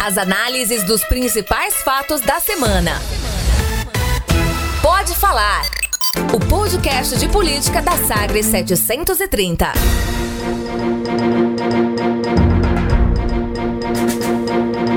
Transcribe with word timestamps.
As 0.00 0.16
análises 0.16 0.84
dos 0.84 1.04
principais 1.04 1.82
fatos 1.82 2.20
da 2.20 2.38
semana. 2.38 2.92
Pode 4.80 5.14
falar. 5.14 5.62
O 6.32 6.38
podcast 6.38 7.18
de 7.18 7.28
política 7.28 7.82
da 7.82 7.92
Sagres 7.92 8.46
730. 8.46 9.72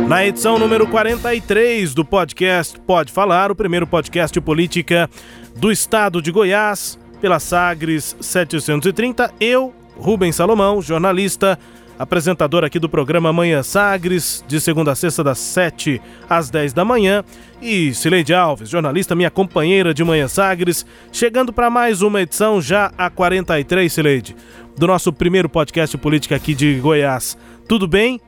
Na 0.07 0.25
edição 0.25 0.59
número 0.59 0.87
43 0.87 1.93
do 1.93 2.05
podcast 2.05 2.79
Pode 2.81 3.11
Falar, 3.11 3.51
o 3.51 3.55
primeiro 3.55 3.87
podcast 3.87 4.33
de 4.33 4.39
política 4.39 5.09
do 5.55 5.71
estado 5.71 6.21
de 6.21 6.31
Goiás, 6.31 6.99
pela 7.19 7.39
Sagres 7.39 8.15
730, 8.21 9.33
eu, 9.39 9.73
Rubens 9.97 10.35
Salomão, 10.35 10.81
jornalista, 10.81 11.57
apresentador 12.01 12.63
aqui 12.63 12.79
do 12.79 12.89
programa 12.89 13.31
Manhã 13.31 13.61
Sagres, 13.61 14.43
de 14.47 14.59
segunda 14.59 14.91
a 14.91 14.95
sexta, 14.95 15.23
das 15.23 15.37
7 15.37 16.01
às 16.27 16.49
10 16.49 16.73
da 16.73 16.83
manhã, 16.83 17.23
e 17.61 17.93
Cileide 17.93 18.33
Alves, 18.33 18.69
jornalista, 18.69 19.13
minha 19.13 19.29
companheira 19.29 19.93
de 19.93 20.03
Manhã 20.03 20.27
Sagres, 20.27 20.83
chegando 21.11 21.53
para 21.53 21.69
mais 21.69 22.01
uma 22.01 22.21
edição, 22.21 22.59
já 22.59 22.91
a 22.97 23.07
43, 23.11 23.93
Cileide, 23.93 24.35
do 24.75 24.87
nosso 24.87 25.13
primeiro 25.13 25.47
podcast 25.47 25.95
política 25.95 26.35
aqui 26.35 26.55
de 26.55 26.79
Goiás. 26.79 27.37
Tudo 27.67 27.87
bem? 27.87 28.19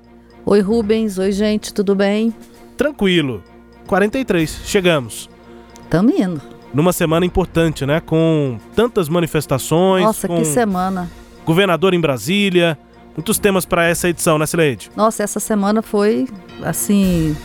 Oi, 0.45 0.61
Rubens. 0.61 1.17
Oi, 1.17 1.31
gente, 1.31 1.73
tudo 1.73 1.95
bem? 1.95 2.31
Tranquilo. 2.77 3.43
43, 3.87 4.61
chegamos. 4.65 5.27
Tamo 5.89 6.11
indo. 6.11 6.39
Numa 6.71 6.93
semana 6.93 7.25
importante, 7.25 7.87
né? 7.87 7.99
Com 7.99 8.59
tantas 8.75 9.09
manifestações. 9.09 10.03
Nossa, 10.03 10.27
que 10.27 10.45
semana. 10.45 11.09
Governador 11.43 11.93
em 11.95 11.99
Brasília. 11.99 12.77
Muitos 13.15 13.37
temas 13.37 13.65
para 13.65 13.85
essa 13.87 14.09
edição, 14.09 14.37
né, 14.37 14.45
Sileide? 14.45 14.89
Nossa, 14.95 15.23
essa 15.23 15.39
semana 15.39 15.81
foi 15.81 16.27
assim. 16.63 17.35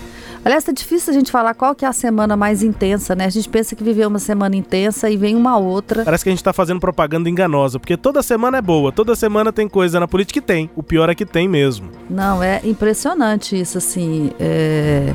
Aliás, 0.44 0.64
tá 0.64 0.72
difícil 0.72 1.12
a 1.12 1.14
gente 1.14 1.30
falar 1.30 1.52
qual 1.52 1.74
que 1.74 1.84
é 1.84 1.88
a 1.88 1.92
semana 1.92 2.36
mais 2.36 2.62
intensa, 2.62 3.14
né? 3.14 3.26
A 3.26 3.28
gente 3.28 3.48
pensa 3.48 3.76
que 3.76 3.84
viveu 3.84 4.08
uma 4.08 4.18
semana 4.18 4.56
intensa 4.56 5.10
e 5.10 5.16
vem 5.16 5.36
uma 5.36 5.58
outra. 5.58 6.04
Parece 6.04 6.24
que 6.24 6.30
a 6.30 6.32
gente 6.32 6.42
tá 6.42 6.52
fazendo 6.52 6.80
propaganda 6.80 7.28
enganosa, 7.28 7.78
porque 7.78 7.96
toda 7.96 8.22
semana 8.22 8.58
é 8.58 8.62
boa, 8.62 8.90
toda 8.90 9.14
semana 9.14 9.52
tem 9.52 9.68
coisa 9.68 10.00
na 10.00 10.08
política 10.08 10.40
que 10.40 10.46
tem. 10.46 10.70
O 10.74 10.82
pior 10.82 11.10
é 11.10 11.14
que 11.14 11.26
tem 11.26 11.46
mesmo. 11.48 11.90
Não, 12.08 12.42
é 12.42 12.60
impressionante 12.64 13.60
isso, 13.60 13.76
assim. 13.76 14.30
É... 14.38 15.12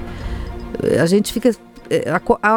A 1.02 1.06
gente 1.06 1.32
fica 1.32 1.50
é, 1.90 2.06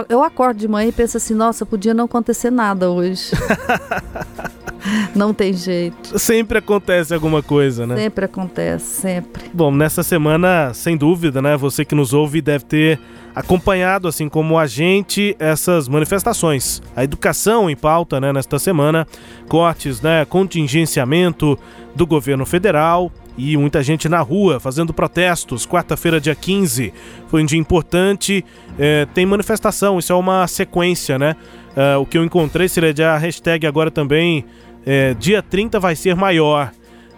eu 0.08 0.22
acordo 0.22 0.58
de 0.58 0.68
manhã 0.68 0.88
e 0.88 0.92
penso 0.92 1.16
assim, 1.16 1.34
nossa, 1.34 1.66
podia 1.66 1.92
não 1.92 2.04
acontecer 2.06 2.50
nada 2.50 2.90
hoje. 2.90 3.30
não 5.14 5.32
tem 5.32 5.52
jeito. 5.52 6.18
Sempre 6.18 6.58
acontece 6.58 7.14
alguma 7.14 7.42
coisa, 7.42 7.86
né? 7.86 7.96
Sempre 7.96 8.24
acontece, 8.24 8.84
sempre. 9.02 9.44
Bom, 9.52 9.70
nessa 9.70 10.02
semana, 10.02 10.72
sem 10.74 10.96
dúvida, 10.96 11.40
né? 11.40 11.56
Você 11.56 11.84
que 11.84 11.94
nos 11.94 12.12
ouve 12.12 12.40
deve 12.40 12.64
ter 12.64 13.00
acompanhado, 13.34 14.08
assim 14.08 14.28
como 14.28 14.58
a 14.58 14.66
gente, 14.66 15.36
essas 15.38 15.88
manifestações. 15.88 16.82
A 16.94 17.04
educação 17.04 17.68
em 17.68 17.76
pauta, 17.76 18.18
né, 18.18 18.32
nesta 18.32 18.58
semana, 18.58 19.06
cortes, 19.46 20.00
né, 20.00 20.24
contingenciamento 20.24 21.58
do 21.94 22.06
governo 22.06 22.46
federal, 22.46 23.12
e 23.38 23.56
muita 23.56 23.82
gente 23.82 24.08
na 24.08 24.20
rua 24.20 24.58
fazendo 24.58 24.94
protestos. 24.94 25.66
Quarta-feira, 25.66 26.20
dia 26.20 26.34
15, 26.34 26.92
foi 27.28 27.42
um 27.42 27.46
dia 27.46 27.58
importante. 27.58 28.44
É, 28.78 29.06
tem 29.12 29.26
manifestação, 29.26 29.98
isso 29.98 30.12
é 30.12 30.16
uma 30.16 30.46
sequência, 30.46 31.18
né? 31.18 31.36
É, 31.76 31.96
o 31.96 32.06
que 32.06 32.16
eu 32.16 32.24
encontrei, 32.24 32.68
seria 32.68 33.12
a 33.12 33.18
hashtag 33.18 33.66
agora 33.66 33.90
também 33.90 34.44
é, 34.86 35.14
dia 35.14 35.42
30 35.42 35.80
vai 35.80 35.96
ser 35.96 36.14
maior. 36.14 36.70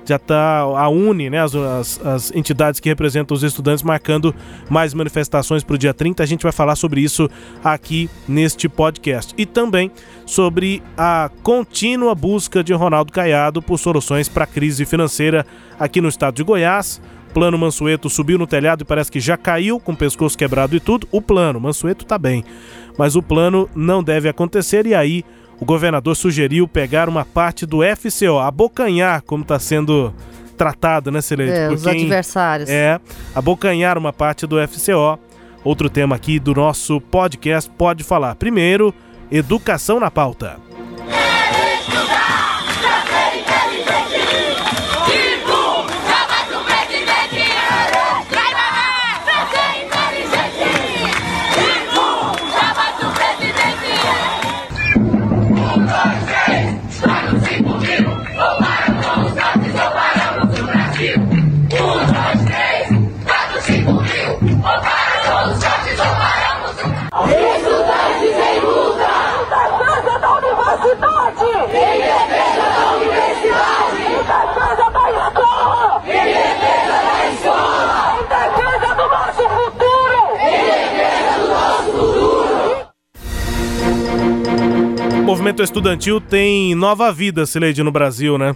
Já 0.06 0.16
está 0.16 0.60
a 0.60 0.88
Uni, 0.88 1.28
né, 1.28 1.38
as, 1.38 1.54
as, 1.54 2.06
as, 2.06 2.34
entidades 2.34 2.80
que 2.80 2.88
representam 2.88 3.36
os 3.36 3.42
estudantes, 3.42 3.82
marcando 3.84 4.34
mais 4.70 4.94
manifestações 4.94 5.62
para 5.62 5.74
o 5.74 5.78
dia 5.78 5.92
30. 5.92 6.22
A 6.22 6.26
gente 6.26 6.42
vai 6.42 6.50
falar 6.50 6.76
sobre 6.76 7.02
isso 7.02 7.28
aqui 7.62 8.08
neste 8.26 8.70
podcast. 8.70 9.34
E 9.36 9.44
também 9.44 9.92
sobre 10.24 10.82
a 10.96 11.30
contínua 11.42 12.14
busca 12.14 12.64
de 12.64 12.72
Ronaldo 12.72 13.12
Caiado 13.12 13.60
por 13.60 13.78
soluções 13.78 14.30
para 14.30 14.44
a 14.44 14.46
crise 14.46 14.86
financeira 14.86 15.44
aqui 15.78 16.00
no 16.00 16.08
estado 16.08 16.36
de 16.36 16.42
Goiás. 16.42 17.02
Plano 17.34 17.58
Mansueto 17.58 18.08
subiu 18.08 18.38
no 18.38 18.46
telhado 18.46 18.82
e 18.82 18.84
parece 18.86 19.12
que 19.12 19.20
já 19.20 19.36
caiu 19.36 19.78
com 19.78 19.92
o 19.92 19.96
pescoço 19.96 20.38
quebrado 20.38 20.74
e 20.74 20.80
tudo. 20.80 21.06
O 21.12 21.20
plano, 21.20 21.60
Mansueto 21.60 22.04
está 22.04 22.16
bem, 22.16 22.42
mas 22.96 23.14
o 23.14 23.22
plano 23.22 23.68
não 23.74 24.02
deve 24.02 24.26
acontecer 24.26 24.86
e 24.86 24.94
aí 24.94 25.22
o 25.60 25.64
governador 25.64 26.14
sugeriu 26.16 26.68
pegar 26.68 27.08
uma 27.08 27.24
parte 27.24 27.66
do 27.66 27.78
FCO, 27.82 28.38
abocanhar, 28.38 29.22
como 29.22 29.42
está 29.42 29.58
sendo 29.58 30.12
tratado, 30.56 31.10
né, 31.10 31.20
Celeste? 31.20 31.58
É, 31.58 31.70
os 31.70 31.86
adversários. 31.86 32.68
É, 32.68 33.00
abocanhar 33.34 33.96
uma 33.96 34.12
parte 34.12 34.46
do 34.46 34.56
FCO. 34.68 35.18
Outro 35.64 35.90
tema 35.90 36.16
aqui 36.16 36.38
do 36.38 36.54
nosso 36.54 37.00
podcast 37.00 37.70
Pode 37.70 38.04
Falar. 38.04 38.34
Primeiro, 38.36 38.94
educação 39.30 39.98
na 39.98 40.10
pauta. 40.10 40.56
Movimento 85.58 85.62
estudantil 85.62 86.20
tem 86.20 86.74
nova 86.74 87.12
vida, 87.12 87.44
Sileide, 87.44 87.82
no 87.82 87.90
Brasil, 87.90 88.38
né? 88.38 88.54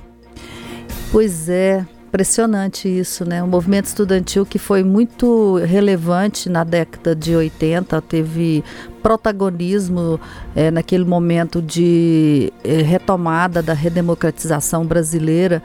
Pois 1.10 1.48
é, 1.48 1.84
impressionante 2.06 2.88
isso, 2.88 3.24
né? 3.24 3.42
O 3.42 3.46
movimento 3.46 3.86
estudantil 3.86 4.46
que 4.46 4.58
foi 4.58 4.84
muito 4.84 5.56
relevante 5.56 6.48
na 6.48 6.62
década 6.62 7.14
de 7.14 7.34
80, 7.34 8.00
teve 8.02 8.62
protagonismo 9.02 10.20
é, 10.54 10.70
naquele 10.70 11.04
momento 11.04 11.60
de 11.60 12.52
é, 12.62 12.82
retomada 12.82 13.60
da 13.60 13.74
redemocratização 13.74 14.86
brasileira. 14.86 15.60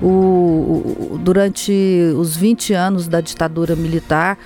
O, 0.00 1.12
o, 1.12 1.18
durante 1.22 1.72
os 2.16 2.36
20 2.36 2.72
anos 2.72 3.06
da 3.06 3.20
ditadura 3.20 3.76
militar, 3.76 4.36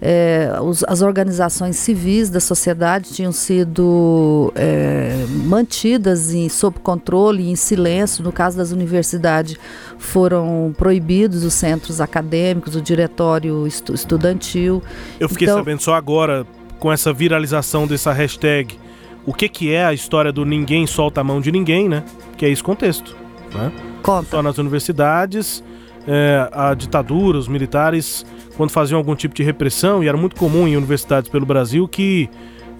é, 0.00 0.52
os, 0.62 0.84
as 0.84 1.00
organizações 1.00 1.76
civis 1.76 2.28
da 2.28 2.40
sociedade 2.40 3.12
tinham 3.12 3.32
sido 3.32 4.52
é, 4.54 5.24
mantidas 5.44 6.34
em, 6.34 6.48
sob 6.48 6.78
controle 6.80 7.44
e 7.44 7.50
em 7.50 7.56
silêncio. 7.56 8.22
No 8.22 8.32
caso 8.32 8.56
das 8.56 8.72
universidades, 8.72 9.56
foram 9.98 10.74
proibidos 10.76 11.44
os 11.44 11.54
centros 11.54 12.00
acadêmicos, 12.00 12.76
o 12.76 12.82
diretório 12.82 13.66
estu, 13.66 13.94
estudantil. 13.94 14.82
Eu 15.18 15.28
fiquei 15.28 15.46
então, 15.46 15.58
sabendo 15.58 15.82
só 15.82 15.94
agora, 15.94 16.46
com 16.78 16.92
essa 16.92 17.12
viralização 17.12 17.86
dessa 17.86 18.12
hashtag, 18.12 18.78
o 19.24 19.32
que, 19.32 19.48
que 19.48 19.72
é 19.72 19.84
a 19.84 19.94
história 19.94 20.30
do 20.30 20.44
ninguém 20.44 20.86
solta 20.86 21.22
a 21.22 21.24
mão 21.24 21.40
de 21.40 21.50
ninguém, 21.50 21.88
né? 21.88 22.04
Que 22.36 22.44
é 22.44 22.50
esse 22.50 22.62
contexto. 22.62 23.16
Né? 23.54 23.72
Conta. 24.02 24.30
Só 24.30 24.42
nas 24.42 24.58
universidades, 24.58 25.64
é, 26.06 26.48
a 26.52 26.74
ditadura, 26.74 27.38
os 27.38 27.48
militares 27.48 28.24
quando 28.56 28.70
faziam 28.70 28.96
algum 28.98 29.14
tipo 29.14 29.34
de 29.34 29.42
repressão, 29.42 30.02
e 30.02 30.08
era 30.08 30.16
muito 30.16 30.36
comum 30.36 30.66
em 30.66 30.76
universidades 30.76 31.30
pelo 31.30 31.44
Brasil 31.44 31.86
que, 31.86 32.28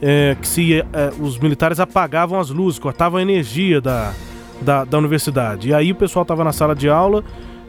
é, 0.01 0.37
que 0.41 0.49
se, 0.49 0.81
é, 0.81 0.85
os 1.21 1.39
militares 1.39 1.79
apagavam 1.79 2.41
as 2.41 2.51
luzes, 2.51 2.79
cortavam 2.79 3.19
a 3.19 3.23
energia 3.23 3.81
da, 3.81 4.15
da, 4.63 4.85
da 4.85 4.99
universidade. 4.99 5.69
E 5.69 5.75
aí 5.75 5.93
o 5.93 5.95
pessoal 5.95 6.23
estava 6.23 6.43
na 6.43 6.53
sala 6.53 6.75
de 6.75 6.89
aula 6.89 7.23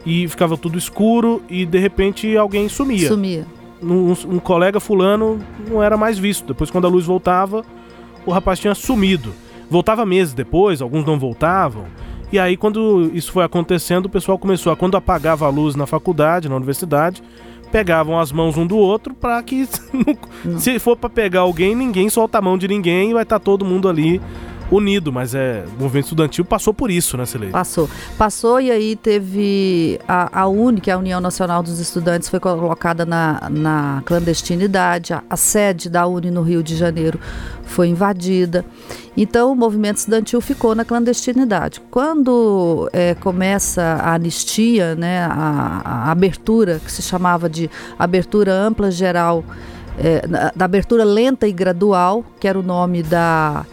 e 0.06 0.26
ficava 0.26 0.56
tudo 0.56 0.78
escuro 0.78 1.42
e 1.48 1.66
de 1.66 1.78
repente 1.78 2.36
alguém 2.36 2.68
sumia. 2.68 3.08
Sumia. 3.08 3.46
Um, 3.82 4.10
um, 4.10 4.38
colega 4.38 4.80
fulano 4.80 5.38
não 5.68 5.82
era 5.82 5.96
mais 5.96 6.18
visto. 6.18 6.46
Depois, 6.48 6.70
quando 6.70 6.86
a 6.86 6.90
luz 6.90 7.04
voltava, 7.04 7.64
o 8.26 8.32
rapaz 8.32 8.58
tinha 8.58 8.74
sumido. 8.74 9.32
Voltava 9.70 10.04
meses 10.06 10.34
depois, 10.34 10.80
alguns 10.80 11.04
não 11.04 11.18
voltavam. 11.18 11.84
E 12.30 12.38
aí, 12.38 12.56
quando 12.56 13.10
isso 13.14 13.32
foi 13.32 13.44
acontecendo, 13.44 14.06
o 14.06 14.10
pessoal 14.10 14.38
começou 14.38 14.72
a, 14.72 14.76
quando 14.76 14.96
apagava 14.96 15.46
a 15.46 15.48
luz 15.48 15.74
na 15.74 15.86
faculdade, 15.86 16.48
na 16.48 16.56
universidade, 16.56 17.22
pegavam 17.72 18.18
as 18.18 18.32
mãos 18.32 18.56
um 18.56 18.66
do 18.66 18.76
outro 18.76 19.14
para 19.14 19.42
que 19.42 19.66
se 20.58 20.78
for 20.78 20.96
para 20.96 21.08
pegar 21.08 21.40
alguém, 21.40 21.74
ninguém 21.74 22.08
solta 22.10 22.38
a 22.38 22.42
mão 22.42 22.58
de 22.58 22.68
ninguém 22.68 23.10
e 23.10 23.14
vai 23.14 23.22
estar 23.22 23.38
tá 23.38 23.44
todo 23.44 23.64
mundo 23.64 23.88
ali 23.88 24.20
unido, 24.70 25.12
mas 25.12 25.34
é, 25.34 25.64
o 25.78 25.82
movimento 25.82 26.04
estudantil 26.04 26.44
passou 26.44 26.74
por 26.74 26.90
isso, 26.90 27.16
né, 27.16 27.24
Celei? 27.24 27.50
Passou. 27.50 27.88
Passou 28.16 28.60
e 28.60 28.70
aí 28.70 28.96
teve 28.96 29.98
a, 30.06 30.42
a 30.42 30.48
UNE, 30.48 30.80
que 30.80 30.90
é 30.90 30.94
a 30.94 30.98
União 30.98 31.20
Nacional 31.20 31.62
dos 31.62 31.78
Estudantes, 31.78 32.28
foi 32.28 32.40
colocada 32.40 33.06
na, 33.06 33.48
na 33.50 34.02
clandestinidade, 34.04 35.12
a, 35.12 35.22
a 35.28 35.36
sede 35.36 35.88
da 35.88 36.06
UNE 36.06 36.30
no 36.30 36.42
Rio 36.42 36.62
de 36.62 36.76
Janeiro 36.76 37.18
foi 37.64 37.88
invadida. 37.88 38.64
Então 39.16 39.52
o 39.52 39.56
movimento 39.56 39.96
estudantil 39.96 40.40
ficou 40.40 40.74
na 40.74 40.84
clandestinidade. 40.84 41.80
Quando 41.90 42.88
é, 42.92 43.14
começa 43.14 43.82
a 43.82 44.14
anistia, 44.14 44.94
né, 44.94 45.24
a, 45.24 45.82
a, 45.84 46.10
abertura, 46.10 46.80
que 46.84 46.90
se 46.90 47.02
chamava 47.02 47.48
de 47.48 47.70
abertura 47.98 48.52
ampla 48.52 48.90
geral, 48.90 49.44
é, 49.98 50.22
da 50.54 50.64
abertura 50.64 51.04
lenta 51.04 51.48
e 51.48 51.52
gradual, 51.52 52.24
que 52.38 52.46
era 52.46 52.58
o 52.58 52.62
nome 52.62 53.02
da 53.02 53.66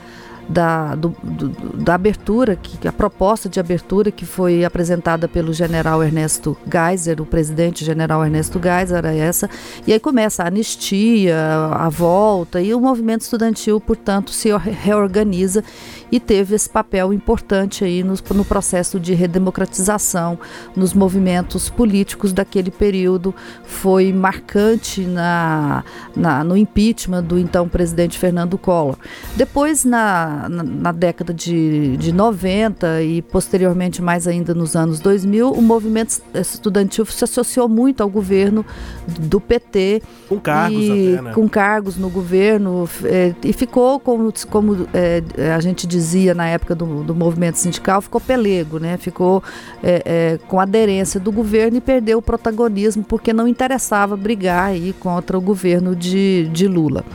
da, 0.48 0.96
do, 0.96 1.16
do, 1.24 1.50
da 1.74 1.96
abertura, 1.96 2.56
que, 2.56 2.88
a 2.88 2.92
proposta 2.92 3.50
de 3.50 3.60
abertura 3.60 4.12
que 4.12 4.26
foi 4.26 4.64
apresentada 4.64 5.28
pelo 5.28 5.54
general 5.54 6.04
Ernesto 6.04 6.58
Geiser, 6.72 7.22
o 7.22 7.26
presidente 7.26 7.84
general 7.84 8.24
Ernesto 8.24 8.60
Geiser, 8.62 8.98
era 8.98 9.14
essa. 9.14 9.50
E 9.86 9.94
aí 9.94 10.00
começa 10.00 10.44
a 10.44 10.48
anistia, 10.48 11.38
a 11.72 11.90
volta, 11.90 12.62
e 12.62 12.74
o 12.74 12.80
movimento 12.80 13.22
estudantil, 13.22 13.80
portanto, 13.80 14.32
se 14.32 14.50
reorganiza 14.56 15.64
e 16.12 16.20
teve 16.20 16.56
esse 16.56 16.70
papel 16.70 17.14
importante 17.14 17.84
aí 17.84 18.04
no, 18.04 18.16
no 18.34 18.46
processo 18.46 19.00
de 19.00 19.14
redemocratização 19.14 20.38
nos 20.76 20.94
movimentos 20.94 21.70
políticos 21.70 22.32
daquele 22.34 22.72
período. 22.72 23.34
Foi 23.64 24.14
marcante 24.14 25.02
na, 25.02 25.84
na, 26.16 26.44
no 26.44 26.56
impeachment 26.56 27.24
do 27.24 27.40
então 27.40 27.68
presidente 27.68 28.18
Fernando 28.18 28.58
Collor. 28.58 28.98
Depois, 29.36 29.84
na, 29.84 30.48
na, 30.50 30.64
na 30.64 30.92
década 30.92 31.34
de, 31.34 31.98
de 31.98 32.12
90 32.12 33.02
e 33.02 33.22
posteriormente 33.22 34.02
mais 34.02 34.28
ainda 34.28 34.54
nos 34.54 34.76
anos 34.76 35.00
2000, 35.00 35.52
o 35.52 35.62
movimento 35.62 36.22
estudantil 36.34 37.06
se 37.06 37.24
associou 37.24 37.68
muito 37.68 38.02
ao 38.02 38.10
governo 38.10 38.66
do 39.08 39.40
PT. 39.40 40.02
Com 40.28 40.40
cargos 40.40 40.84
e, 40.84 41.14
até, 41.14 41.22
né? 41.22 41.34
Com 41.34 41.50
cargos 41.50 41.98
no 41.98 42.10
governo 42.10 42.88
é, 43.04 43.34
e 43.44 43.54
ficou, 43.54 44.00
como, 44.00 44.32
como 44.50 44.88
é, 44.94 45.24
a 45.54 45.60
gente 45.60 45.88
dizia 45.96 46.34
na 46.34 46.46
época 46.48 46.76
do, 46.76 47.04
do 47.04 47.16
movimento 47.16 47.56
sindical, 47.56 48.02
ficou 48.02 48.20
pelego, 48.20 48.80
né? 48.80 48.98
ficou 48.98 49.42
é, 49.82 50.02
é, 50.06 50.40
com 50.48 50.60
aderência 50.60 51.20
do 51.20 51.32
governo 51.32 51.78
e 51.78 51.82
perdeu 51.82 52.18
o 52.18 52.22
protagonismo 52.22 53.04
porque 53.04 53.32
não 53.32 53.48
interessava 53.48 54.18
brigar 54.18 54.68
aí 54.68 54.94
contra 55.00 55.38
o 55.38 55.42
governo 55.42 55.96
de, 55.96 56.50
de 56.52 56.68
Lula. 56.68 57.06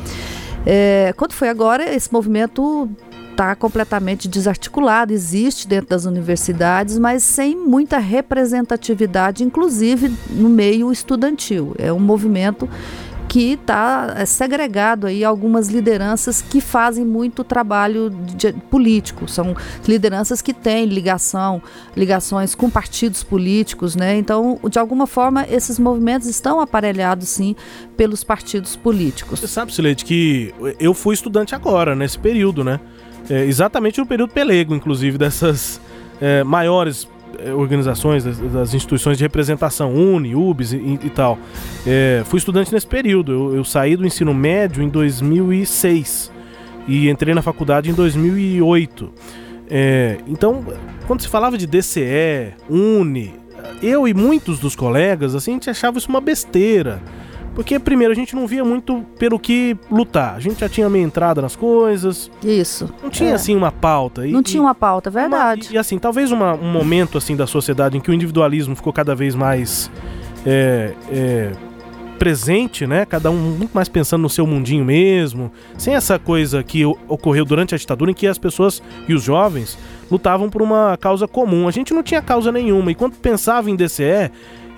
É, 0.65 1.13
quando 1.17 1.33
foi 1.33 1.49
agora, 1.49 1.95
esse 1.95 2.11
movimento 2.11 2.89
está 3.31 3.55
completamente 3.55 4.29
desarticulado, 4.29 5.13
existe 5.13 5.67
dentro 5.67 5.91
das 5.91 6.05
universidades, 6.05 6.99
mas 6.99 7.23
sem 7.23 7.57
muita 7.57 7.99
representatividade, 7.99 9.45
inclusive 9.45 10.15
no 10.31 10.49
meio 10.49 10.91
estudantil. 10.91 11.75
É 11.79 11.93
um 11.93 12.01
movimento 12.01 12.69
que 13.31 13.53
está 13.53 14.13
é, 14.17 14.27
segregado 14.27 15.07
aí 15.07 15.25
algumas 15.25 15.69
lideranças 15.69 16.43
que 16.43 16.61
fazem 16.61 17.05
muito 17.05 17.45
trabalho 17.45 18.11
de, 18.11 18.53
político, 18.69 19.29
são 19.29 19.55
lideranças 19.87 20.43
que 20.43 20.53
têm 20.53 20.87
ligação, 20.87 21.63
ligações 21.97 22.57
com 22.57 22.69
partidos 22.69 23.23
políticos, 23.23 23.95
né? 23.95 24.17
Então, 24.19 24.59
de 24.69 24.81
alguma 24.81 25.07
forma, 25.07 25.47
esses 25.49 25.79
movimentos 25.79 26.27
estão 26.27 26.61
aparelhados 26.61 27.29
sim 27.29 27.55
pelos 27.97 28.25
partidos 28.25 28.75
políticos. 28.75 29.39
Você 29.39 29.47
sabe, 29.47 29.73
Silete, 29.73 30.05
que 30.05 30.53
eu 30.81 30.93
fui 30.93 31.15
estudante 31.15 31.55
agora, 31.55 31.95
nesse 31.95 32.19
período, 32.19 32.65
né? 32.65 32.81
É, 33.31 33.45
exatamente 33.45 34.01
no 34.01 34.07
período 34.07 34.33
pelego, 34.33 34.75
inclusive, 34.75 35.17
dessas 35.17 35.81
é, 36.21 36.43
maiores 36.43 37.07
organizações, 37.57 38.25
das, 38.25 38.39
das, 38.39 38.75
instituições 38.75 39.19
de 39.19 39.25
representação, 39.25 39.95
UNE, 39.95 40.35
UBS 40.35 40.73
e, 40.73 40.99
e 41.03 41.11
tal. 41.11 41.39
É, 41.87 42.23
fui 42.27 42.39
estudante 42.39 42.73
nesse 42.73 42.87
período. 42.87 43.33
Eu, 43.33 43.57
eu, 43.57 43.65
saí 43.65 43.97
do 43.97 44.07
ensino 44.07 44.35
médio 44.35 44.83
em 44.83 44.89
2006 44.89 46.31
e 46.87 47.09
entrei 47.09 47.35
na 47.35 47.43
faculdade 47.43 47.91
em 47.91 47.95
2008. 47.95 49.13
É, 49.71 50.19
então, 50.27 50.65
quando 51.07 51.23
se 51.23 51.29
falava 51.29 51.57
de 51.57 51.67
DCE, 51.67 52.55
UNE, 52.69 53.35
eu 53.83 54.07
e 54.07 54.15
muitos 54.15 54.59
dos 54.59 54.75
colegas, 54.75 55.35
assim, 55.35 55.53
a 55.53 55.55
gente 55.55 55.71
achava 55.71 55.99
isso 55.99 56.09
uma 56.09 56.21
besteira. 56.21 57.01
Porque, 57.55 57.79
primeiro, 57.79 58.13
a 58.13 58.15
gente 58.15 58.35
não 58.35 58.47
via 58.47 58.65
muito 58.65 59.05
pelo 59.19 59.39
que 59.39 59.77
lutar. 59.91 60.35
A 60.35 60.41
gente 60.41 60.61
já 60.61 60.69
tinha 60.69 60.89
meio 60.89 61.05
entrada 61.05 61.43
nas 61.43 61.57
coisas. 61.57 62.31
Isso. 62.43 62.89
Não 63.03 63.11
tinha, 63.11 63.31
é. 63.31 63.35
assim, 63.35 63.55
uma 63.57 63.73
pauta. 63.73 64.27
E, 64.27 64.33
não 64.33 64.43
tinha 64.43 64.63
uma 64.63 64.75
pauta, 64.75 65.11
verdade. 65.11 65.69
Uma, 65.69 65.75
e, 65.75 65.79
assim, 65.79 65.99
talvez 65.99 66.31
uma, 66.31 66.55
um 66.55 66.71
momento, 66.71 67.19
assim, 67.19 67.37
da 67.37 67.47
sociedade 67.47 67.97
em 67.97 68.01
que 68.01 68.11
o 68.11 68.15
individualismo 68.15 68.75
ficou 68.75 68.93
cada 68.93 69.15
vez 69.15 69.35
mais... 69.35 69.91
É, 70.47 70.95
é, 71.11 71.53
presente, 72.21 72.87
né? 72.87 73.07
Cada 73.07 73.31
um 73.31 73.37
muito 73.37 73.73
mais 73.73 73.89
pensando 73.89 74.21
no 74.21 74.29
seu 74.29 74.47
mundinho 74.47 74.85
mesmo, 74.85 75.51
sem 75.79 75.95
essa 75.95 76.19
coisa 76.19 76.63
que 76.63 76.85
ocorreu 76.85 77.47
durante 77.47 77.75
a 77.75 77.79
ditadura 77.79 78.11
em 78.11 78.15
que 78.15 78.27
as 78.27 78.37
pessoas 78.37 78.83
e 79.09 79.15
os 79.15 79.23
jovens 79.23 79.79
lutavam 80.11 80.51
por 80.51 80.61
uma 80.61 80.99
causa 81.01 81.27
comum. 81.27 81.67
A 81.67 81.71
gente 81.71 81.95
não 81.95 82.03
tinha 82.03 82.21
causa 82.21 82.53
nenhuma 82.53 82.93
e 82.93 82.95
quando 82.95 83.17
pensava 83.17 83.71
em 83.71 83.75
DCE, 83.75 84.31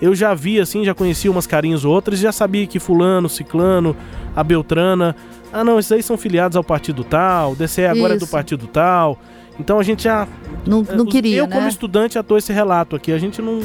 eu 0.02 0.16
já 0.16 0.34
vi 0.34 0.60
assim, 0.60 0.84
já 0.84 0.92
conhecia 0.92 1.30
umas 1.30 1.46
carinhas 1.46 1.84
ou 1.84 1.94
outras, 1.94 2.18
já 2.18 2.32
sabia 2.32 2.66
que 2.66 2.80
fulano, 2.80 3.28
ciclano, 3.28 3.96
a 4.34 4.42
Beltrana, 4.42 5.14
ah 5.52 5.62
não, 5.62 5.78
esses 5.78 5.92
aí 5.92 6.02
são 6.02 6.18
filiados 6.18 6.56
ao 6.56 6.64
partido 6.64 7.04
tal, 7.04 7.52
o 7.52 7.54
DCE 7.54 7.86
agora 7.86 8.16
Isso. 8.16 8.24
é 8.24 8.26
do 8.26 8.30
partido 8.30 8.66
tal. 8.66 9.16
Então 9.60 9.78
a 9.78 9.82
gente 9.84 10.02
já 10.02 10.26
não, 10.66 10.82
não 10.82 11.06
queria, 11.06 11.36
eu 11.36 11.46
né? 11.46 11.54
como 11.54 11.68
estudante 11.68 12.14
já 12.14 12.22
tô 12.22 12.36
esse 12.36 12.52
relato 12.52 12.96
aqui, 12.96 13.12
a 13.12 13.18
gente 13.18 13.40
não 13.40 13.60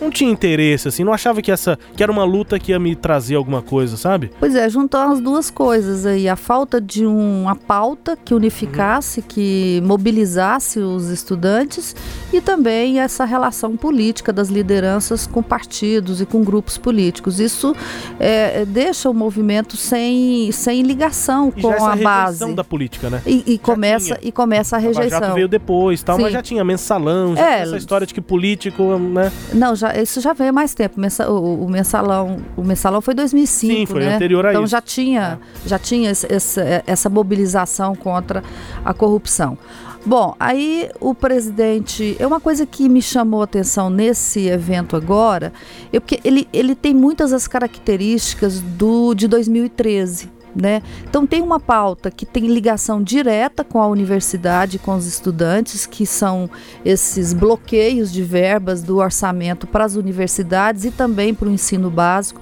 não 0.00 0.10
tinha 0.10 0.30
interesse, 0.30 0.88
assim, 0.88 1.04
não 1.04 1.12
achava 1.12 1.40
que 1.40 1.50
essa 1.50 1.78
que 1.96 2.02
era 2.02 2.10
uma 2.10 2.24
luta 2.24 2.58
que 2.58 2.72
ia 2.72 2.78
me 2.78 2.94
trazer 2.94 3.34
alguma 3.36 3.62
coisa, 3.62 3.96
sabe? 3.96 4.30
Pois 4.38 4.54
é, 4.54 4.68
juntou 4.68 5.00
as 5.00 5.20
duas 5.20 5.50
coisas 5.50 6.06
aí, 6.06 6.28
a 6.28 6.36
falta 6.36 6.80
de 6.80 7.06
uma 7.06 7.54
pauta 7.54 8.16
que 8.16 8.34
unificasse, 8.34 9.20
uhum. 9.20 9.26
que 9.28 9.82
mobilizasse 9.84 10.78
os 10.80 11.08
estudantes 11.08 11.94
e 12.32 12.40
também 12.40 13.00
essa 13.00 13.24
relação 13.24 13.76
política 13.76 14.32
das 14.32 14.48
lideranças 14.48 15.26
com 15.26 15.42
partidos 15.42 16.20
e 16.20 16.26
com 16.26 16.42
grupos 16.42 16.78
políticos. 16.78 17.40
Isso 17.40 17.74
é, 18.18 18.64
deixa 18.64 19.08
o 19.08 19.14
movimento 19.14 19.76
sem, 19.76 20.50
sem 20.52 20.82
ligação 20.82 21.52
e 21.56 21.62
com 21.62 21.84
a 21.84 21.96
base 21.96 22.54
da 22.54 22.64
política, 22.64 23.10
né? 23.10 23.22
E, 23.26 23.42
e 23.46 23.58
começa 23.58 24.18
e 24.22 24.32
começa 24.32 24.76
a 24.76 24.78
rejeição. 24.78 25.22
A 25.22 25.34
veio 25.34 25.48
depois, 25.48 26.02
tal, 26.02 26.16
Sim. 26.16 26.22
mas 26.22 26.32
já 26.32 26.42
tinha 26.42 26.64
mensalão, 26.64 27.36
já 27.36 27.50
é, 27.50 27.62
essa 27.62 27.76
história 27.76 28.06
de 28.06 28.14
que 28.14 28.20
político, 28.20 28.98
né? 28.98 29.32
Não, 29.52 29.74
já 29.74 29.83
isso 29.92 30.20
já 30.20 30.32
veio 30.32 30.52
mais 30.52 30.74
tempo. 30.74 31.00
O, 31.28 31.64
o, 31.64 31.68
mensalão, 31.68 32.38
o 32.56 32.62
mensalão 32.62 33.00
foi 33.00 33.14
2005, 33.14 33.74
Sim, 33.74 33.86
foi 33.86 34.04
né? 34.04 34.14
anterior 34.14 34.46
a 34.46 34.50
então 34.50 34.64
isso. 34.64 34.70
já 34.70 34.80
tinha, 34.80 35.38
é. 35.64 35.68
já 35.68 35.78
tinha 35.78 36.10
esse, 36.10 36.26
esse, 36.32 36.60
essa 36.86 37.08
mobilização 37.08 37.94
contra 37.94 38.42
a 38.84 38.94
corrupção. 38.94 39.58
Bom, 40.06 40.34
aí 40.38 40.90
o 41.00 41.14
presidente. 41.14 42.14
É 42.18 42.26
uma 42.26 42.38
coisa 42.38 42.66
que 42.66 42.88
me 42.90 43.00
chamou 43.00 43.40
a 43.40 43.44
atenção 43.44 43.88
nesse 43.88 44.46
evento 44.48 44.96
agora, 44.96 45.50
é 45.90 45.98
porque 45.98 46.20
ele, 46.22 46.46
ele 46.52 46.74
tem 46.74 46.92
muitas 46.92 47.32
as 47.32 47.48
características 47.48 48.60
do 48.60 49.14
de 49.14 49.26
2013. 49.26 50.33
Né? 50.54 50.82
Então 51.02 51.26
tem 51.26 51.42
uma 51.42 51.58
pauta 51.58 52.12
que 52.12 52.24
tem 52.24 52.46
ligação 52.46 53.02
direta 53.02 53.64
com 53.64 53.82
a 53.82 53.88
universidade, 53.88 54.78
com 54.78 54.94
os 54.94 55.04
estudantes, 55.04 55.84
que 55.84 56.06
são 56.06 56.48
esses 56.84 57.32
bloqueios 57.32 58.12
de 58.12 58.22
verbas 58.22 58.80
do 58.80 58.98
orçamento 58.98 59.66
para 59.66 59.84
as 59.84 59.96
universidades 59.96 60.84
e 60.84 60.92
também 60.92 61.34
para 61.34 61.48
o 61.48 61.50
ensino 61.50 61.90
básico. 61.90 62.40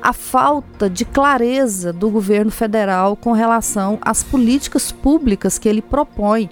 A 0.00 0.12
falta 0.12 0.88
de 0.88 1.04
clareza 1.04 1.92
do 1.92 2.08
governo 2.08 2.52
federal 2.52 3.16
com 3.16 3.32
relação 3.32 3.98
às 4.00 4.22
políticas 4.22 4.92
públicas 4.92 5.58
que 5.58 5.68
ele 5.68 5.82
propõe 5.82 6.48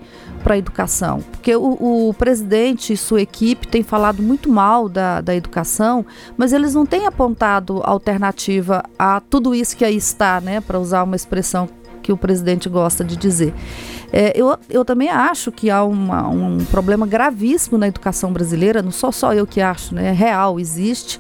para 0.47 0.55
a 0.55 0.59
educação. 0.59 1.25
Porque 1.33 1.57
o, 1.57 2.09
o, 2.09 2.15
presidente 2.15 2.93
e 2.93 2.97
sua 2.97 3.21
equipe 3.21 3.67
têm 3.67 3.83
falado 3.83 4.23
muito 4.23 4.49
mal 4.49 4.89
da, 4.89 5.21
da 5.21 5.35
educação, 5.35 6.07
mas 6.37 6.53
eles 6.53 6.73
não 6.73 6.87
têm 6.87 7.05
apontado 7.05 7.81
alternativa 7.83 8.85
a 8.97 9.21
tudo 9.21 9.53
isso 9.57 9.77
que 9.77 9.85
aí 9.85 9.97
está, 9.97 10.41
né? 10.41 10.61
Para 10.61 10.79
usar 10.79 11.03
uma 11.03 11.17
expressão 11.17 11.69
que 12.01 12.13
o 12.13 12.17
presidente 12.17 12.69
gosta 12.69 13.03
de 13.03 13.17
dizer. 13.17 13.53
É, 14.13 14.33
eu, 14.41 14.57
eu 14.71 14.85
também 14.85 15.11
acho 15.11 15.51
que 15.51 15.69
há 15.69 15.83
uma, 15.83 16.29
um 16.29 16.65
problema 16.67 17.09
gravíssimo 17.09 17.77
na 17.77 17.89
educação 17.89 18.33
brasileira, 18.33 18.81
não 18.81 18.93
sou 18.93 19.11
só 19.11 19.35
eu 19.35 19.49
que 19.49 19.61
acho, 19.61 19.97
né? 19.97 20.11
É 20.11 20.13
real, 20.13 20.61
existe. 20.61 21.19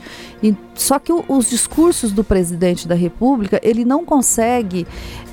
Só 0.74 0.98
que 0.98 1.12
o, 1.12 1.24
os 1.28 1.48
discursos 1.48 2.12
do 2.12 2.22
presidente 2.22 2.86
da 2.86 2.94
República, 2.94 3.58
ele 3.62 3.84
não 3.84 4.04
consegue 4.04 4.86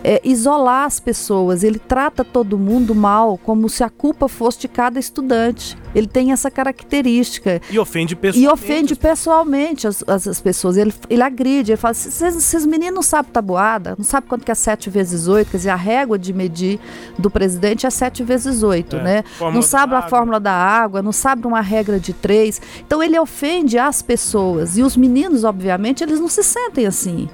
é, 0.03 0.21
isolar 0.23 0.85
as 0.85 0.99
pessoas, 0.99 1.63
ele 1.63 1.79
trata 1.79 2.23
todo 2.23 2.57
mundo 2.57 2.95
mal, 2.95 3.37
como 3.37 3.69
se 3.69 3.83
a 3.83 3.89
culpa 3.89 4.27
fosse 4.27 4.59
de 4.59 4.67
cada 4.67 4.99
estudante. 4.99 5.77
Ele 5.95 6.07
tem 6.07 6.31
essa 6.31 6.49
característica. 6.49 7.61
E 7.69 7.77
ofende 7.77 8.15
pessoalmente. 8.15 8.43
E 8.43 8.51
ofende 8.51 8.95
pessoalmente 8.95 9.87
as, 9.87 10.03
as, 10.07 10.27
as 10.27 10.41
pessoas. 10.41 10.75
Ele, 10.75 10.93
ele 11.09 11.21
agride, 11.21 11.71
ele 11.71 11.77
fala: 11.77 11.91
esses 11.91 12.65
meninos 12.65 12.95
não 12.95 13.03
sabem 13.03 13.31
tabuada, 13.31 13.95
não 13.97 14.03
sabem 14.03 14.27
quanto 14.27 14.43
que 14.43 14.51
é 14.51 14.55
7 14.55 14.89
vezes 14.89 15.27
8, 15.27 15.51
quer 15.51 15.57
dizer, 15.57 15.69
a 15.69 15.75
régua 15.75 16.17
de 16.17 16.33
medir 16.33 16.79
do 17.17 17.29
presidente 17.29 17.85
é 17.85 17.89
7 17.89 18.23
vezes 18.23 18.63
8, 18.63 18.95
é, 18.95 19.03
né? 19.03 19.23
Não 19.39 19.61
sabe 19.61 19.93
a 19.93 20.01
fórmula 20.01 20.39
da 20.39 20.53
água, 20.53 21.01
não 21.01 21.11
sabe 21.11 21.45
uma 21.45 21.61
regra 21.61 21.99
de 21.99 22.11
3. 22.11 22.59
Então 22.85 23.03
ele 23.03 23.19
ofende 23.19 23.77
as 23.77 24.01
pessoas. 24.01 24.77
E 24.77 24.81
os 24.81 24.92
meninos, 24.95 25.43
obviamente, 25.43 26.03
eles 26.03 26.19
não 26.19 26.27
se 26.27 26.43
sentem 26.43 26.85
assim. 26.85 27.29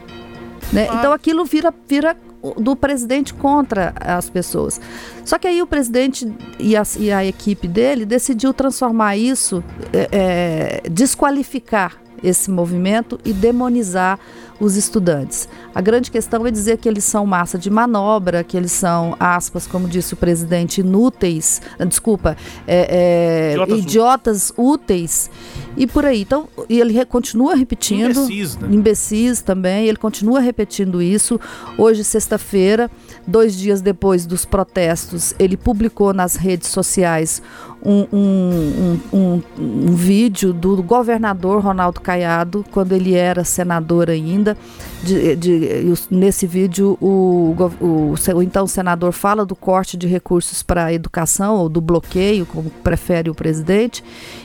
Né? 0.72 0.88
Ah. 0.90 0.96
Então 0.96 1.14
aquilo 1.14 1.46
vira, 1.46 1.74
vira 1.88 2.16
do 2.58 2.76
presidente 2.76 3.34
contra 3.34 3.94
as 4.00 4.30
pessoas. 4.30 4.80
Só 5.26 5.38
que 5.38 5.48
aí 5.48 5.62
o 5.62 5.68
presidente 5.68 6.32
e 6.58 6.76
a, 6.76 6.84
e 6.98 7.12
a 7.12 7.26
equipe 7.26 7.68
dele 7.68 8.06
decidiu 8.06 8.54
transformar 8.54 9.18
isso, 9.18 9.64
é, 9.92 10.82
é, 10.84 10.90
desqualificar 10.90 11.98
esse 12.24 12.50
movimento 12.50 13.20
e 13.24 13.34
demonizar 13.34 14.20
os 14.60 14.76
estudantes. 14.76 15.48
A 15.74 15.82
grande 15.82 16.12
questão 16.12 16.46
é 16.46 16.52
dizer 16.52 16.78
que 16.78 16.90
eles 16.90 17.04
são 17.04 17.26
massa 17.26 17.58
de 17.58 17.70
manobra, 17.70 18.44
que 18.44 18.58
eles 18.58 18.72
são, 18.72 19.16
aspas, 19.20 19.66
como 19.66 19.88
disse 19.88 20.14
o 20.14 20.18
presidente, 20.18 20.82
inúteis, 20.82 21.62
ah, 21.80 21.86
desculpa, 21.86 22.36
é, 22.68 22.88
é, 22.90 23.54
idiotas, 23.54 23.80
idiotas 23.80 24.54
úteis 24.58 25.32
e 25.78 25.88
por 25.88 26.06
aí. 26.06 26.22
Então, 26.22 26.48
e 26.68 26.80
ele 26.80 27.06
continua 27.06 27.56
repetindo. 27.56 28.20
Imbecis, 28.20 28.58
né? 28.58 28.68
Imbecis 28.72 29.42
também, 29.42 29.88
ele 29.88 29.98
continua 29.98 30.40
repetindo 30.40 31.02
isso. 31.02 31.40
Hoje, 31.78 32.04
sexta-feira, 32.04 32.92
dois 33.26 33.56
dias 33.56 33.82
depois 33.82 34.26
dos 34.26 34.44
protestos, 34.44 35.34
ele 35.40 35.56
publicou 35.56 36.14
nas 36.14 36.36
redes 36.36 36.68
sociais 36.70 37.42
um, 37.84 38.08
um, 38.12 39.00
um, 39.14 39.42
um, 39.58 39.96
vídeo 39.96 40.52
do 40.52 40.82
governador 40.84 41.62
Ronaldo 41.62 42.02
Caiado, 42.02 42.66
quando 42.72 42.92
ele 42.92 43.16
era 43.16 43.44
senador 43.44 44.10
ainda. 44.10 44.58
De, 45.02 45.36
de, 45.38 45.94
nesse 46.12 46.46
vídeo, 46.46 46.98
o, 47.00 47.56
o, 47.80 48.14
o, 48.14 48.44
então 48.44 48.68
senador 48.68 49.14
fala 49.14 49.46
do 49.46 49.56
corte 49.56 49.96
de 49.96 50.08
recursos 50.08 50.62
para 50.62 50.86
a 50.86 50.94
educação, 50.94 51.56
ou 51.56 51.70
do 51.70 51.80
bloqueio, 51.80 52.46
como 52.46 52.70
prefere 52.70 53.30
o 53.30 53.36
presidente, 53.36 54.04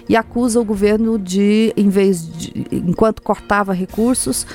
e 0.09 0.17
acusa 0.17 0.61
o 0.61 0.65
governo 0.65 1.19
de, 1.19 1.73
em 1.77 1.89
vez 1.89 2.25
de, 2.25 2.67
enquanto 2.71 3.21
cortava 3.21 3.73
recursos, 3.73 4.47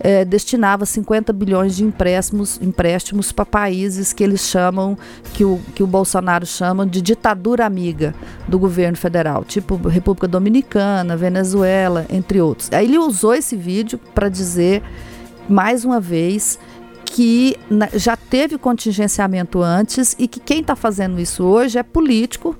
é, 0.00 0.24
destinava 0.24 0.86
50 0.86 1.32
bilhões 1.32 1.76
de 1.76 1.84
empréstimos, 1.84 2.58
empréstimos 2.62 3.32
para 3.32 3.44
países 3.44 4.12
que 4.12 4.22
eles 4.22 4.42
chamam, 4.42 4.96
que 5.34 5.44
o, 5.44 5.60
que 5.74 5.82
o 5.82 5.86
Bolsonaro 5.86 6.46
chama 6.46 6.86
de 6.86 7.02
ditadura 7.02 7.66
amiga 7.66 8.14
do 8.46 8.58
governo 8.58 8.96
federal, 8.96 9.44
tipo 9.44 9.76
República 9.88 10.28
Dominicana, 10.28 11.16
Venezuela, 11.16 12.06
entre 12.10 12.40
outros. 12.40 12.70
Aí 12.72 12.86
ele 12.86 12.98
usou 12.98 13.34
esse 13.34 13.56
vídeo 13.56 13.98
para 14.14 14.28
dizer, 14.28 14.82
mais 15.48 15.84
uma 15.84 16.00
vez, 16.00 16.58
que 17.04 17.56
já 17.94 18.16
teve 18.16 18.58
contingenciamento 18.58 19.62
antes 19.62 20.14
e 20.18 20.28
que 20.28 20.40
quem 20.40 20.60
está 20.60 20.76
fazendo 20.76 21.20
isso 21.20 21.44
hoje 21.44 21.78
é 21.78 21.82
político 21.82 22.56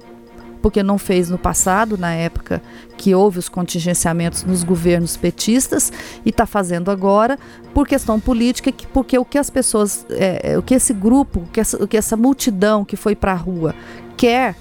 porque 0.60 0.82
não 0.82 0.98
fez 0.98 1.30
no 1.30 1.38
passado, 1.38 1.96
na 1.96 2.12
época 2.12 2.62
que 2.96 3.14
houve 3.14 3.38
os 3.38 3.48
contingenciamentos 3.48 4.44
nos 4.44 4.64
governos 4.64 5.16
petistas, 5.16 5.92
e 6.24 6.30
está 6.30 6.46
fazendo 6.46 6.90
agora 6.90 7.38
por 7.72 7.86
questão 7.86 8.18
política, 8.18 8.72
que, 8.72 8.86
porque 8.86 9.18
o 9.18 9.24
que 9.24 9.38
as 9.38 9.50
pessoas, 9.50 10.04
é, 10.10 10.52
é, 10.52 10.58
o 10.58 10.62
que 10.62 10.74
esse 10.74 10.92
grupo, 10.92 11.40
o 11.40 11.46
que 11.46 11.60
essa, 11.60 11.82
o 11.82 11.86
que 11.86 11.96
essa 11.96 12.16
multidão 12.16 12.84
que 12.84 12.96
foi 12.96 13.14
para 13.14 13.32
a 13.32 13.36
rua 13.36 13.74
quer 14.16 14.56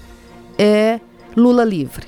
é 0.58 1.00
Lula 1.36 1.64
livre. 1.64 2.06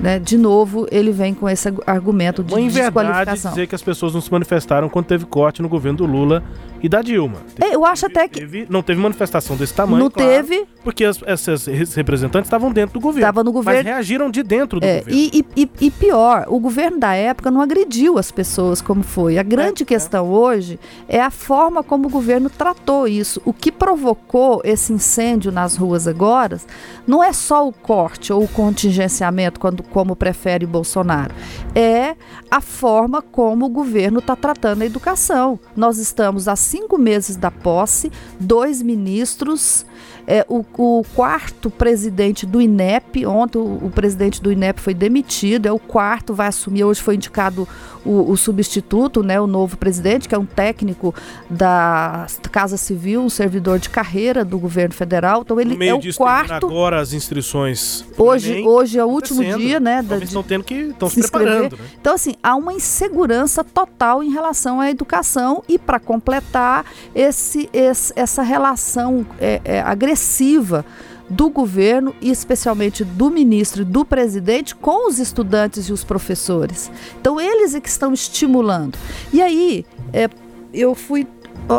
Né? 0.00 0.18
De 0.18 0.38
novo, 0.38 0.86
ele 0.92 1.10
vem 1.10 1.34
com 1.34 1.48
esse 1.48 1.72
argumento 1.86 2.44
de 2.44 2.54
Uma 2.54 2.70
desqualificação. 2.70 3.50
dizer 3.50 3.66
que 3.66 3.74
as 3.74 3.82
pessoas 3.82 4.14
não 4.14 4.20
se 4.20 4.30
manifestaram 4.30 4.88
quando 4.88 5.06
teve 5.06 5.24
corte 5.24 5.60
no 5.60 5.68
governo 5.68 5.98
do 5.98 6.06
Lula 6.06 6.42
e 6.82 6.88
da 6.88 7.02
Dilma. 7.02 7.38
É, 7.60 7.74
eu 7.74 7.84
acho 7.84 8.06
até 8.06 8.28
que. 8.28 8.40
Teve, 8.40 8.66
não 8.68 8.82
teve 8.82 9.00
manifestação 9.00 9.56
desse 9.56 9.74
tamanho. 9.74 10.04
Não 10.04 10.10
claro, 10.10 10.30
teve. 10.30 10.66
Porque 10.82 11.04
as, 11.04 11.20
essas 11.26 11.66
representantes 11.94 12.46
estavam 12.46 12.72
dentro 12.72 12.94
do 12.94 13.00
governo. 13.00 13.26
Estavam 13.26 13.44
no 13.44 13.52
governo. 13.52 13.78
Mas 13.78 13.86
reagiram 13.86 14.30
de 14.30 14.42
dentro 14.42 14.80
do 14.80 14.86
é, 14.86 14.98
governo. 14.98 15.18
E, 15.18 15.44
e, 15.56 15.70
e, 15.80 15.90
pior, 15.90 16.46
o 16.48 16.58
governo 16.58 16.98
da 16.98 17.14
época 17.14 17.50
não 17.50 17.60
agrediu 17.60 18.18
as 18.18 18.30
pessoas 18.30 18.80
como 18.80 19.02
foi. 19.02 19.38
A 19.38 19.42
grande 19.42 19.82
é, 19.82 19.86
questão 19.86 20.26
é. 20.26 20.28
hoje 20.28 20.80
é 21.08 21.20
a 21.20 21.30
forma 21.30 21.82
como 21.82 22.08
o 22.08 22.10
governo 22.10 22.48
tratou 22.48 23.06
isso. 23.06 23.40
O 23.44 23.52
que 23.52 23.72
provocou 23.72 24.60
esse 24.64 24.92
incêndio 24.92 25.50
nas 25.52 25.76
ruas 25.76 26.06
agora 26.06 26.58
não 27.06 27.22
é 27.22 27.32
só 27.32 27.66
o 27.66 27.72
corte 27.72 28.32
ou 28.32 28.44
o 28.44 28.48
contingenciamento, 28.48 29.58
quando, 29.58 29.82
como 29.82 30.14
prefere 30.14 30.66
Bolsonaro. 30.66 31.34
É 31.74 32.16
a 32.50 32.60
forma 32.60 33.20
como 33.20 33.66
o 33.66 33.68
governo 33.68 34.20
está 34.20 34.34
tratando 34.34 34.82
a 34.82 34.86
educação. 34.86 35.58
Nós 35.76 35.98
estamos 35.98 36.48
há 36.48 36.56
cinco 36.68 36.98
meses 36.98 37.34
da 37.34 37.50
posse, 37.50 38.12
dois 38.38 38.82
ministros 38.82 39.86
é, 40.30 40.44
o, 40.46 40.62
o, 40.76 41.02
quarto 41.16 41.70
presidente 41.70 42.44
do 42.44 42.60
INEP, 42.60 43.24
ontem 43.24 43.56
o, 43.56 43.86
o, 43.86 43.90
presidente 43.90 44.42
do 44.42 44.52
INEP 44.52 44.78
foi 44.78 44.92
demitido, 44.92 45.64
é 45.64 45.72
o 45.72 45.78
quarto, 45.78 46.34
vai 46.34 46.48
assumir, 46.48 46.84
hoje 46.84 47.00
foi 47.00 47.14
indicado 47.14 47.66
o, 48.04 48.30
o, 48.30 48.36
substituto, 48.36 49.22
né, 49.22 49.40
o 49.40 49.46
novo 49.46 49.78
presidente, 49.78 50.28
que 50.28 50.34
é 50.34 50.38
um 50.38 50.44
técnico 50.44 51.14
da 51.48 52.26
Casa 52.52 52.76
Civil, 52.76 53.22
um 53.22 53.30
servidor 53.30 53.78
de 53.78 53.88
carreira 53.88 54.44
do 54.44 54.58
governo 54.58 54.94
federal. 54.94 55.40
Então 55.40 55.58
ele 55.58 55.82
é 55.88 55.94
o 55.94 56.14
quarto. 56.14 56.66
agora 56.66 57.00
as 57.00 57.14
inscrições. 57.14 58.04
Hoje, 58.18 58.52
Enem, 58.52 58.66
hoje 58.66 58.98
é 58.98 59.04
o 59.04 59.08
último 59.08 59.42
dia, 59.42 59.80
né? 59.80 60.02
Da, 60.02 60.18
estão 60.18 60.42
tendo 60.42 60.62
que 60.62 60.74
estão 60.74 61.08
se, 61.08 61.22
se 61.22 61.30
preparando. 61.30 61.78
Né? 61.78 61.84
Então 61.98 62.14
assim 62.14 62.34
há 62.42 62.54
uma 62.54 62.74
insegurança 62.74 63.64
total 63.64 64.22
em 64.22 64.30
relação 64.30 64.78
à 64.78 64.90
educação 64.90 65.62
e 65.66 65.78
para 65.78 65.98
completar 65.98 66.84
esse, 67.14 67.70
esse, 67.72 68.12
essa 68.14 68.42
relação 68.42 69.24
é, 69.40 69.60
é, 69.64 69.80
agressiva 69.80 70.17
agressiva 70.18 70.84
do 71.30 71.50
governo 71.50 72.14
e 72.20 72.30
especialmente 72.30 73.04
do 73.04 73.30
ministro 73.30 73.82
e 73.82 73.84
do 73.84 74.04
presidente 74.04 74.74
com 74.74 75.08
os 75.08 75.18
estudantes 75.18 75.88
e 75.88 75.92
os 75.92 76.02
professores. 76.02 76.90
Então 77.20 77.40
eles 77.40 77.74
é 77.74 77.80
que 77.80 77.88
estão 77.88 78.12
estimulando. 78.12 78.98
E 79.32 79.40
aí 79.42 79.86
é, 80.12 80.28
eu 80.72 80.94
fui 80.94 81.26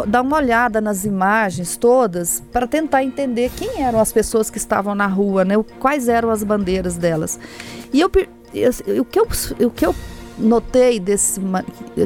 dar 0.07 0.21
uma 0.21 0.37
olhada 0.37 0.79
nas 0.79 1.03
imagens 1.03 1.75
todas 1.75 2.43
para 2.51 2.67
tentar 2.67 3.03
entender 3.03 3.49
quem 3.55 3.81
eram 3.81 3.99
as 3.99 4.11
pessoas 4.11 4.51
que 4.51 4.59
estavam 4.59 4.93
na 4.93 5.07
rua, 5.07 5.43
né? 5.43 5.55
Quais 5.79 6.07
eram 6.07 6.29
as 6.29 6.43
bandeiras 6.43 6.95
delas. 6.95 7.39
E 7.91 7.99
eu, 7.99 8.11
eu 8.53 9.01
o, 9.01 9.05
que 9.05 9.19
eu 9.19 9.27
o 9.65 9.71
que 9.71 9.85
eu 9.85 9.95
notei 10.37 10.99
desse, 10.99 11.41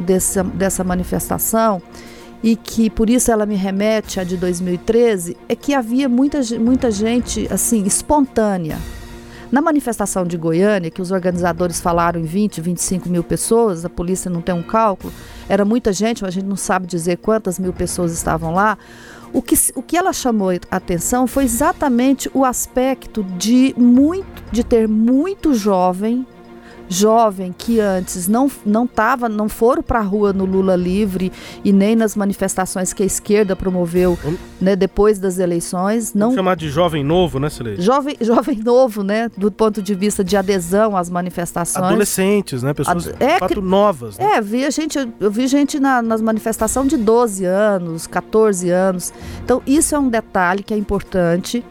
desse, 0.02 0.42
dessa 0.42 0.82
manifestação 0.82 1.82
e 2.44 2.56
que 2.56 2.90
por 2.90 3.08
isso 3.08 3.32
ela 3.32 3.46
me 3.46 3.54
remete 3.54 4.20
à 4.20 4.22
de 4.22 4.36
2013, 4.36 5.34
é 5.48 5.56
que 5.56 5.72
havia 5.72 6.10
muita, 6.10 6.40
muita 6.60 6.90
gente 6.90 7.48
assim 7.50 7.84
espontânea. 7.84 8.76
Na 9.50 9.62
manifestação 9.62 10.26
de 10.26 10.36
Goiânia, 10.36 10.90
que 10.90 11.00
os 11.00 11.10
organizadores 11.10 11.80
falaram 11.80 12.20
em 12.20 12.24
20, 12.24 12.60
25 12.60 13.08
mil 13.08 13.24
pessoas, 13.24 13.86
a 13.86 13.88
polícia 13.88 14.30
não 14.30 14.42
tem 14.42 14.54
um 14.54 14.62
cálculo, 14.62 15.10
era 15.48 15.64
muita 15.64 15.90
gente, 15.90 16.22
mas 16.22 16.34
a 16.34 16.38
gente 16.38 16.46
não 16.46 16.56
sabe 16.56 16.86
dizer 16.86 17.16
quantas 17.16 17.58
mil 17.58 17.72
pessoas 17.72 18.12
estavam 18.12 18.52
lá. 18.52 18.76
O 19.32 19.40
que, 19.40 19.56
o 19.74 19.82
que 19.82 19.96
ela 19.96 20.12
chamou 20.12 20.50
a 20.50 20.76
atenção 20.76 21.26
foi 21.26 21.44
exatamente 21.44 22.30
o 22.34 22.44
aspecto 22.44 23.24
de 23.38 23.74
muito 23.78 24.44
de 24.52 24.62
ter 24.62 24.86
muito 24.86 25.54
jovem 25.54 26.26
jovem 26.88 27.54
que 27.56 27.80
antes 27.80 28.28
não 28.28 28.50
não 28.64 28.86
tava, 28.86 29.28
não 29.28 29.48
foram 29.48 29.82
para 29.82 29.98
a 29.98 30.02
rua 30.02 30.32
no 30.32 30.44
Lula 30.44 30.76
livre 30.76 31.32
e 31.64 31.72
nem 31.72 31.96
nas 31.96 32.14
manifestações 32.14 32.92
que 32.92 33.02
a 33.02 33.06
esquerda 33.06 33.56
promoveu, 33.56 34.18
Vamos... 34.22 34.40
né, 34.60 34.76
depois 34.76 35.18
das 35.18 35.38
eleições, 35.38 36.14
não 36.14 36.28
Vamos 36.28 36.36
chamar 36.36 36.56
de 36.56 36.68
jovem 36.68 37.02
novo, 37.02 37.38
né, 37.38 37.48
Celeste? 37.50 37.82
Jovem 37.82 38.16
jovem 38.20 38.58
novo, 38.58 39.02
né, 39.02 39.30
do 39.36 39.50
ponto 39.50 39.82
de 39.82 39.94
vista 39.94 40.22
de 40.22 40.36
adesão 40.36 40.96
às 40.96 41.08
manifestações. 41.08 41.84
Adolescentes, 41.84 42.62
né, 42.62 42.74
pessoas 42.74 43.08
Ad... 43.08 43.16
é, 43.20 43.38
fato 43.38 43.60
novas. 43.60 44.18
Né? 44.18 44.36
É, 44.36 44.40
vi 44.40 44.70
gente, 44.70 44.98
eu 45.20 45.30
vi 45.30 45.46
gente 45.46 45.78
na, 45.80 46.02
nas 46.02 46.20
manifestações 46.20 46.88
de 46.88 46.96
12 46.96 47.44
anos, 47.44 48.06
14 48.06 48.70
anos. 48.70 49.12
Então 49.44 49.62
isso 49.66 49.94
é 49.94 49.98
um 49.98 50.08
detalhe 50.08 50.62
que 50.62 50.74
é 50.74 50.76
importante. 50.76 51.64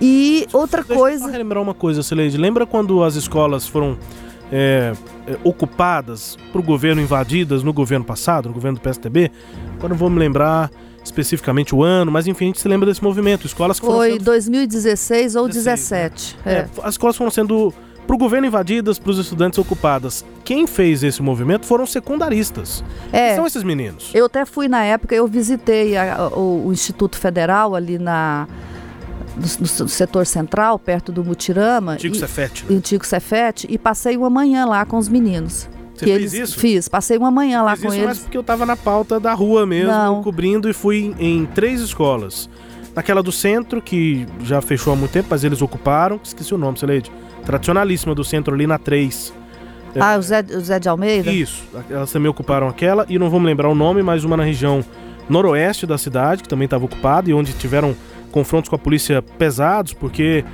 E 0.00 0.46
outra 0.52 0.82
Deixa 0.82 1.00
coisa. 1.00 1.24
Eu 1.26 1.38
lembrar 1.38 1.60
uma 1.60 1.74
coisa, 1.74 2.02
Celeste. 2.02 2.36
Lembra 2.36 2.66
quando 2.66 3.02
as 3.02 3.14
escolas 3.14 3.66
foram 3.66 3.96
é, 4.52 4.92
é, 5.26 5.36
ocupadas 5.42 6.36
por 6.52 6.62
governo, 6.62 7.00
invadidas 7.00 7.62
no 7.62 7.72
governo 7.72 8.04
passado, 8.04 8.48
no 8.48 8.54
governo 8.54 8.78
do 8.78 8.82
PSDB. 8.82 9.30
Agora 9.74 9.88
não 9.88 9.96
vou 9.96 10.10
me 10.10 10.18
lembrar 10.18 10.70
especificamente 11.02 11.74
o 11.74 11.82
ano, 11.82 12.10
mas 12.10 12.26
enfim, 12.26 12.46
a 12.46 12.48
gente 12.48 12.60
se 12.60 12.68
lembra 12.68 12.86
desse 12.86 13.02
movimento. 13.02 13.46
Escolas 13.46 13.78
Foi 13.78 14.12
sendo... 14.12 14.24
2016 14.24 15.36
ou 15.36 15.42
2017. 15.42 16.36
É. 16.46 16.52
É, 16.52 16.68
as 16.82 16.94
escolas 16.94 17.16
foram 17.16 17.30
sendo 17.30 17.72
para 18.06 18.14
o 18.14 18.18
governo 18.18 18.46
invadidas, 18.46 18.98
para 18.98 19.10
os 19.10 19.18
estudantes 19.18 19.58
ocupadas. 19.58 20.24
Quem 20.44 20.66
fez 20.66 21.02
esse 21.02 21.22
movimento 21.22 21.66
foram 21.66 21.86
secundaristas. 21.86 22.84
É, 23.12 23.28
Quem 23.28 23.36
são 23.36 23.46
esses 23.46 23.62
meninos? 23.62 24.10
Eu 24.14 24.26
até 24.26 24.44
fui 24.44 24.68
na 24.68 24.84
época, 24.84 25.14
eu 25.14 25.26
visitei 25.26 25.96
a, 25.96 26.28
o, 26.28 26.66
o, 26.66 26.72
Instituto 26.72 27.16
Federal 27.16 27.74
ali 27.74 27.98
na 27.98 28.46
no, 29.36 29.42
no, 29.60 29.88
setor 29.88 30.26
central, 30.26 30.78
perto 30.78 31.12
do 31.12 31.24
Mutirama. 31.24 31.92
Antigo 31.92 32.14
Cefete. 32.14 32.64
Né? 32.68 32.76
Antigo 32.76 33.04
Cefete, 33.06 33.66
e 33.70 33.78
passei 33.78 34.16
uma 34.16 34.30
manhã 34.30 34.64
lá 34.64 34.84
com 34.84 34.96
os 34.98 35.08
meninos. 35.08 35.68
Você 35.94 36.06
fez 36.06 36.34
eles, 36.34 36.50
isso? 36.50 36.58
Fiz, 36.58 36.88
passei 36.88 37.16
uma 37.16 37.30
manhã 37.30 37.62
lá 37.62 37.76
com 37.76 37.86
isso 37.86 37.96
eles. 37.96 38.06
Mas 38.06 38.18
porque 38.18 38.36
eu 38.36 38.40
estava 38.40 38.66
na 38.66 38.76
pauta 38.76 39.20
da 39.20 39.32
rua 39.32 39.64
mesmo, 39.64 39.92
Não. 39.92 40.22
cobrindo 40.22 40.68
e 40.68 40.72
fui 40.72 41.14
em, 41.18 41.42
em 41.42 41.46
três 41.46 41.80
escolas. 41.80 42.48
Naquela 42.94 43.22
do 43.22 43.32
centro, 43.32 43.82
que 43.82 44.26
já 44.42 44.60
fechou 44.60 44.92
há 44.92 44.96
muito 44.96 45.12
tempo, 45.12 45.28
mas 45.30 45.42
eles 45.44 45.60
ocuparam. 45.62 46.20
Esqueci 46.22 46.54
o 46.54 46.58
nome, 46.58 46.78
Celede 46.78 47.10
tradicionalíssima 47.44 48.14
do 48.14 48.24
centro 48.24 48.54
ali 48.54 48.66
na 48.66 48.78
3. 48.78 49.32
Ah, 50.00 50.14
é, 50.14 50.18
o 50.18 50.22
Zé, 50.22 50.40
o 50.40 50.60
Zé 50.60 50.80
de 50.80 50.88
Almeida? 50.88 51.30
Isso, 51.30 51.62
elas 51.88 52.10
também 52.10 52.28
ocuparam 52.28 52.68
aquela, 52.68 53.06
e 53.08 53.18
não 53.18 53.30
vamos 53.30 53.46
lembrar 53.46 53.68
o 53.68 53.74
nome, 53.74 54.02
mas 54.02 54.24
uma 54.24 54.36
na 54.36 54.42
região 54.42 54.84
noroeste 55.28 55.86
da 55.86 55.96
cidade, 55.96 56.42
que 56.42 56.48
também 56.48 56.64
estava 56.64 56.84
ocupada, 56.84 57.30
e 57.30 57.34
onde 57.34 57.52
tiveram 57.52 57.94
confrontos 58.34 58.68
com 58.68 58.74
a 58.74 58.78
polícia 58.78 59.22
pesados, 59.22 59.92
porque 59.92 60.44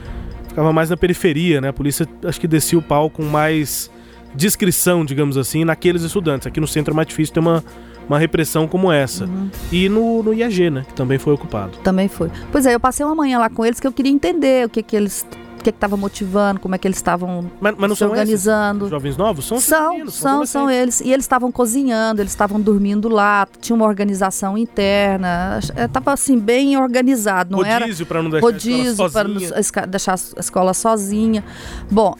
ficava 0.46 0.70
mais 0.70 0.90
na 0.90 0.98
periferia, 0.98 1.62
né? 1.62 1.68
A 1.68 1.72
polícia 1.72 2.06
acho 2.26 2.38
que 2.38 2.46
descia 2.46 2.78
o 2.78 2.82
pau 2.82 3.08
com 3.08 3.22
mais 3.22 3.90
discrição, 4.34 5.02
digamos 5.02 5.38
assim, 5.38 5.64
naqueles 5.64 6.02
estudantes. 6.02 6.46
Aqui 6.46 6.60
no 6.60 6.66
centro 6.66 6.92
é 6.92 6.94
mais 6.94 7.08
difícil 7.08 7.32
ter 7.32 7.40
uma, 7.40 7.64
uma 8.06 8.18
repressão 8.18 8.68
como 8.68 8.92
essa. 8.92 9.24
Uhum. 9.24 9.48
E 9.72 9.88
no, 9.88 10.22
no 10.22 10.34
IAG, 10.34 10.68
né? 10.68 10.84
Que 10.86 10.92
também 10.92 11.18
foi 11.18 11.32
ocupado. 11.32 11.78
Também 11.78 12.06
foi. 12.06 12.30
Pois 12.52 12.66
é, 12.66 12.74
eu 12.74 12.80
passei 12.80 13.04
uma 13.06 13.14
manhã 13.14 13.38
lá 13.38 13.48
com 13.48 13.64
eles 13.64 13.80
que 13.80 13.86
eu 13.86 13.92
queria 13.92 14.12
entender 14.12 14.66
o 14.66 14.68
que, 14.68 14.82
que 14.82 14.94
eles 14.94 15.26
o 15.60 15.64
que 15.64 15.70
estava 15.70 15.96
motivando, 15.96 16.58
como 16.58 16.74
é 16.74 16.78
que 16.78 16.86
eles 16.86 16.96
estavam 16.96 17.50
se 17.94 18.04
organizando. 18.04 18.88
jovens 18.88 19.16
novos 19.16 19.46
são 19.46 19.60
são 19.60 19.90
meninos, 19.90 20.14
são, 20.14 20.46
são 20.46 20.70
eles 20.70 21.00
e 21.00 21.12
eles 21.12 21.24
estavam 21.24 21.52
cozinhando, 21.52 22.20
eles 22.22 22.32
estavam 22.32 22.60
dormindo 22.60 23.08
lá, 23.08 23.46
tinha 23.60 23.76
uma 23.76 23.86
organização 23.86 24.56
interna, 24.56 25.60
estava 25.60 26.12
assim 26.12 26.38
bem 26.38 26.76
organizado, 26.76 27.52
não 27.52 27.58
rodízio 27.58 28.04
era 28.04 28.06
para 28.06 28.22
não 28.22 28.30
deixar 28.30 28.46
rodízio 28.46 29.10
para 29.10 29.28
não 29.28 29.40
deixar 29.88 30.14
a 30.14 30.40
escola 30.40 30.74
sozinha. 30.74 31.44
Bom, 31.90 32.14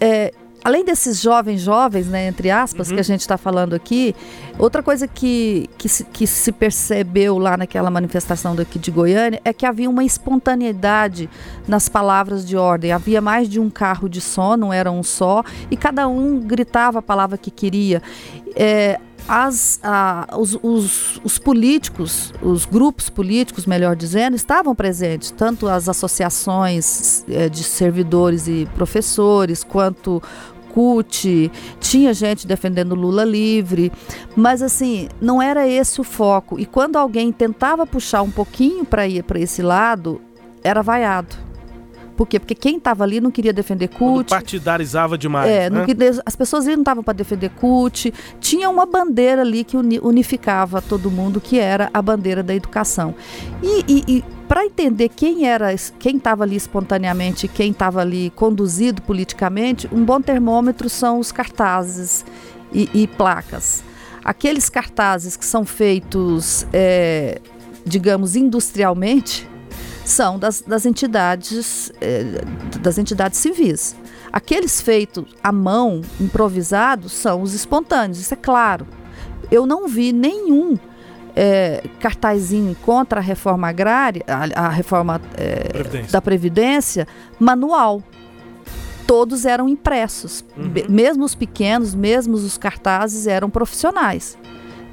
é, 0.00 0.32
além 0.64 0.84
desses 0.84 1.20
jovens 1.20 1.60
jovens, 1.60 2.06
né, 2.06 2.26
entre 2.28 2.50
aspas, 2.50 2.88
uhum. 2.88 2.94
que 2.94 3.00
a 3.00 3.04
gente 3.04 3.20
está 3.20 3.36
falando 3.36 3.74
aqui, 3.74 4.14
outra 4.58 4.82
coisa 4.82 5.08
que, 5.08 5.68
que 5.76 5.88
se, 5.88 6.04
que, 6.04 6.26
se, 6.26 6.52
percebeu 6.52 7.38
lá 7.38 7.56
naquela 7.56 7.90
manifestação 7.90 8.54
daqui 8.54 8.78
de 8.78 8.90
Goiânia 8.90 9.40
é 9.44 9.52
que 9.52 9.66
havia 9.66 9.88
uma 9.88 10.04
espontaneidade 10.04 11.28
nas 11.66 11.88
palavras 11.88 12.46
de 12.46 12.56
ordem. 12.56 12.92
Havia 12.92 13.20
mais 13.20 13.48
de 13.48 13.58
um 13.58 13.68
carro 13.68 14.08
de 14.08 14.20
som, 14.20 14.56
não 14.56 14.72
era 14.72 14.90
um 14.90 15.02
só, 15.02 15.42
e 15.70 15.76
cada 15.76 16.06
um 16.06 16.38
gritava 16.40 17.00
a 17.00 17.02
palavra 17.02 17.36
que 17.36 17.50
queria. 17.50 18.02
É, 18.54 19.00
as, 19.28 19.80
os, 20.36 20.58
os, 20.62 21.20
os, 21.22 21.38
políticos, 21.38 22.32
os 22.42 22.64
grupos 22.64 23.08
políticos, 23.08 23.66
melhor 23.66 23.94
dizendo, 23.94 24.34
estavam 24.34 24.74
presentes, 24.74 25.30
tanto 25.30 25.68
as 25.68 25.88
associações 25.88 27.24
é, 27.28 27.48
de 27.48 27.62
servidores 27.62 28.48
e 28.48 28.68
professores, 28.74 29.62
quanto 29.62 30.22
CUT, 30.72 31.50
tinha 31.80 32.14
gente 32.14 32.46
defendendo 32.46 32.94
Lula 32.94 33.24
livre, 33.24 33.92
mas 34.34 34.62
assim, 34.62 35.08
não 35.20 35.40
era 35.40 35.68
esse 35.68 36.00
o 36.00 36.04
foco. 36.04 36.58
E 36.58 36.66
quando 36.66 36.96
alguém 36.96 37.30
tentava 37.30 37.86
puxar 37.86 38.22
um 38.22 38.30
pouquinho 38.30 38.84
para 38.84 39.06
ir 39.06 39.22
para 39.22 39.38
esse 39.38 39.62
lado, 39.62 40.20
era 40.64 40.82
vaiado. 40.82 41.36
Por 42.16 42.26
quê? 42.26 42.38
Porque 42.38 42.54
quem 42.54 42.76
estava 42.76 43.04
ali 43.04 43.20
não 43.20 43.30
queria 43.30 43.52
defender 43.52 43.88
CUT. 43.88 44.28
Partidarizava 44.28 45.16
demais. 45.16 45.50
É, 45.50 45.70
né? 45.70 45.84
queria, 45.84 46.20
as 46.24 46.36
pessoas 46.36 46.66
ali 46.66 46.76
não 46.76 46.82
estavam 46.82 47.02
para 47.02 47.14
defender 47.14 47.50
CUT. 47.50 48.12
Tinha 48.38 48.68
uma 48.68 48.86
bandeira 48.86 49.42
ali 49.42 49.64
que 49.64 49.76
unificava 49.76 50.80
todo 50.80 51.10
mundo, 51.10 51.40
que 51.40 51.58
era 51.58 51.90
a 51.92 52.02
bandeira 52.02 52.42
da 52.42 52.54
educação. 52.54 53.14
E, 53.62 53.84
e, 53.88 54.04
e 54.18 54.24
para 54.52 54.66
entender 54.66 55.08
quem 55.08 55.46
era, 55.46 55.74
quem 55.98 56.18
estava 56.18 56.44
ali 56.44 56.56
espontaneamente, 56.56 57.48
quem 57.48 57.70
estava 57.70 58.02
ali 58.02 58.28
conduzido 58.36 59.00
politicamente, 59.00 59.88
um 59.90 60.04
bom 60.04 60.20
termômetro 60.20 60.90
são 60.90 61.18
os 61.18 61.32
cartazes 61.32 62.22
e, 62.70 62.86
e 62.92 63.06
placas. 63.06 63.82
Aqueles 64.22 64.68
cartazes 64.68 65.38
que 65.38 65.44
são 65.46 65.64
feitos, 65.64 66.66
é, 66.70 67.40
digamos, 67.86 68.36
industrialmente, 68.36 69.48
são 70.04 70.38
das, 70.38 70.60
das 70.60 70.84
entidades 70.84 71.90
é, 71.98 72.44
das 72.78 72.98
entidades 72.98 73.38
civis. 73.38 73.96
Aqueles 74.30 74.82
feitos 74.82 75.24
à 75.42 75.50
mão, 75.50 76.02
improvisados, 76.20 77.12
são 77.12 77.40
os 77.40 77.54
espontâneos, 77.54 78.18
isso 78.18 78.34
é 78.34 78.36
claro. 78.36 78.86
Eu 79.50 79.64
não 79.64 79.88
vi 79.88 80.12
nenhum 80.12 80.78
é, 81.34 81.82
cartazinho 82.00 82.74
contra 82.82 83.20
a 83.20 83.22
reforma 83.22 83.68
agrária, 83.68 84.22
a, 84.26 84.66
a 84.66 84.68
reforma 84.68 85.20
é, 85.36 85.68
Previdência. 85.68 86.12
da 86.12 86.20
Previdência, 86.20 87.08
manual. 87.38 88.02
Todos 89.06 89.44
eram 89.44 89.68
impressos. 89.68 90.44
Uhum. 90.56 90.72
Mesmo 90.88 91.24
os 91.24 91.34
pequenos, 91.34 91.94
mesmo 91.94 92.34
os 92.34 92.56
cartazes 92.56 93.26
eram 93.26 93.50
profissionais. 93.50 94.38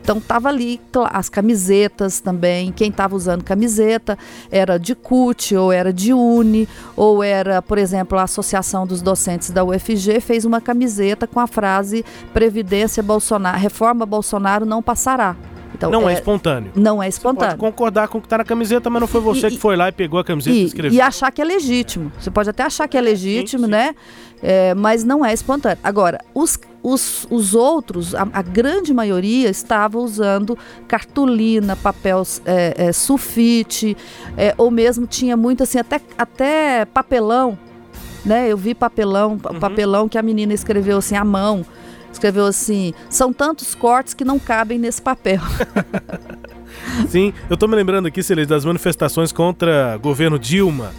Então 0.02 0.20
tava 0.20 0.50
ali 0.50 0.82
as 1.12 1.30
camisetas 1.30 2.20
também. 2.20 2.72
Quem 2.72 2.90
estava 2.90 3.16
usando 3.16 3.44
camiseta 3.44 4.18
era 4.50 4.80
de 4.80 4.96
CUT, 4.96 5.56
ou 5.56 5.72
era 5.72 5.94
de 5.94 6.14
UNE, 6.14 6.68
ou 6.96 7.24
era, 7.24 7.62
por 7.62 7.78
exemplo, 7.78 8.18
a 8.18 8.24
Associação 8.24 8.88
dos 8.88 9.02
Docentes 9.02 9.52
da 9.52 9.64
UFG 9.64 10.20
fez 10.20 10.46
uma 10.46 10.60
camiseta 10.60 11.28
com 11.28 11.40
a 11.40 11.46
frase 11.46 12.04
Previdência 12.34 13.04
Bolsonaro, 13.04 13.60
reforma 13.60 14.06
Bolsonaro 14.06 14.66
não 14.66 14.82
passará. 14.82 15.36
Então, 15.80 15.90
não 15.90 16.10
é, 16.10 16.14
é, 16.14 16.16
espontâneo. 16.16 16.72
Não 16.76 17.02
é 17.02 17.08
espontâneo. 17.08 17.52
Você 17.52 17.58
pode 17.58 17.72
concordar 17.72 18.08
com 18.10 18.18
o 18.18 18.22
que 18.22 18.28
está 18.28 18.38
na 18.38 18.44
camiseta, 18.44 18.90
mas 18.90 19.00
não 19.00 19.08
foi 19.08 19.22
você 19.22 19.48
e, 19.48 19.52
que 19.52 19.58
foi 19.58 19.78
lá 19.78 19.88
e 19.88 19.92
pegou 19.94 20.20
a 20.20 20.24
camiseta 20.26 20.56
e, 20.56 20.64
e 20.64 20.66
escreveu. 20.66 20.98
E 20.98 21.02
achar 21.02 21.32
que 21.32 21.42
é 21.42 21.46
legítimo. 21.46 22.12
Você 22.20 22.30
pode 22.30 22.50
até 22.50 22.64
achar 22.64 22.86
que 22.88 22.98
é 22.98 23.02
legítimo, 23.02 23.62
sim, 23.62 23.66
sim. 23.66 23.72
né? 23.72 23.96
É, 24.44 24.74
mas 24.74 25.06
não 25.06 25.26
é 25.26 25.34
espontâneo. 25.34 25.78
Agora, 25.82 26.20
os, 26.34 26.60
os, 26.84 27.26
os 27.30 27.56
outros, 27.56 28.14
a, 28.14 28.28
a 28.34 28.42
grande 28.42 28.94
maioria, 28.94 29.50
estava 29.50 29.98
usando 29.98 30.58
cartolina, 30.86 31.78
papel 31.78 32.24
é, 32.46 32.74
é, 32.78 32.92
sulfite, 32.92 33.96
é, 34.38 34.54
ou 34.58 34.70
mesmo 34.70 35.08
tinha 35.08 35.38
muito 35.38 35.64
assim, 35.64 35.78
até, 35.80 36.02
até 36.18 36.86
papelão. 36.86 37.58
Né? 38.26 38.50
Eu 38.50 38.58
vi 38.58 38.76
papelão, 38.76 39.32
uhum. 39.32 39.60
papelão 39.60 40.10
que 40.10 40.18
a 40.18 40.22
menina 40.22 40.54
escreveu 40.54 40.98
assim 40.98 41.16
à 41.16 41.24
mão 41.24 41.66
escreveu 42.12 42.46
assim: 42.46 42.94
são 43.10 43.32
tantos 43.34 43.76
cortes 43.76 44.14
que 44.14 44.24
não 44.24 44.40
cabem 44.40 44.78
nesse 44.78 45.02
papel. 45.02 45.42
Sim, 47.08 47.34
eu 47.50 47.56
estou 47.56 47.68
me 47.68 47.76
lembrando 47.76 48.08
aqui, 48.08 48.22
Celeste, 48.22 48.50
das 48.50 48.66
manifestações 48.66 49.32
contra 49.32 49.96
o 49.98 50.00
governo 50.00 50.38
Dilma, 50.38 50.92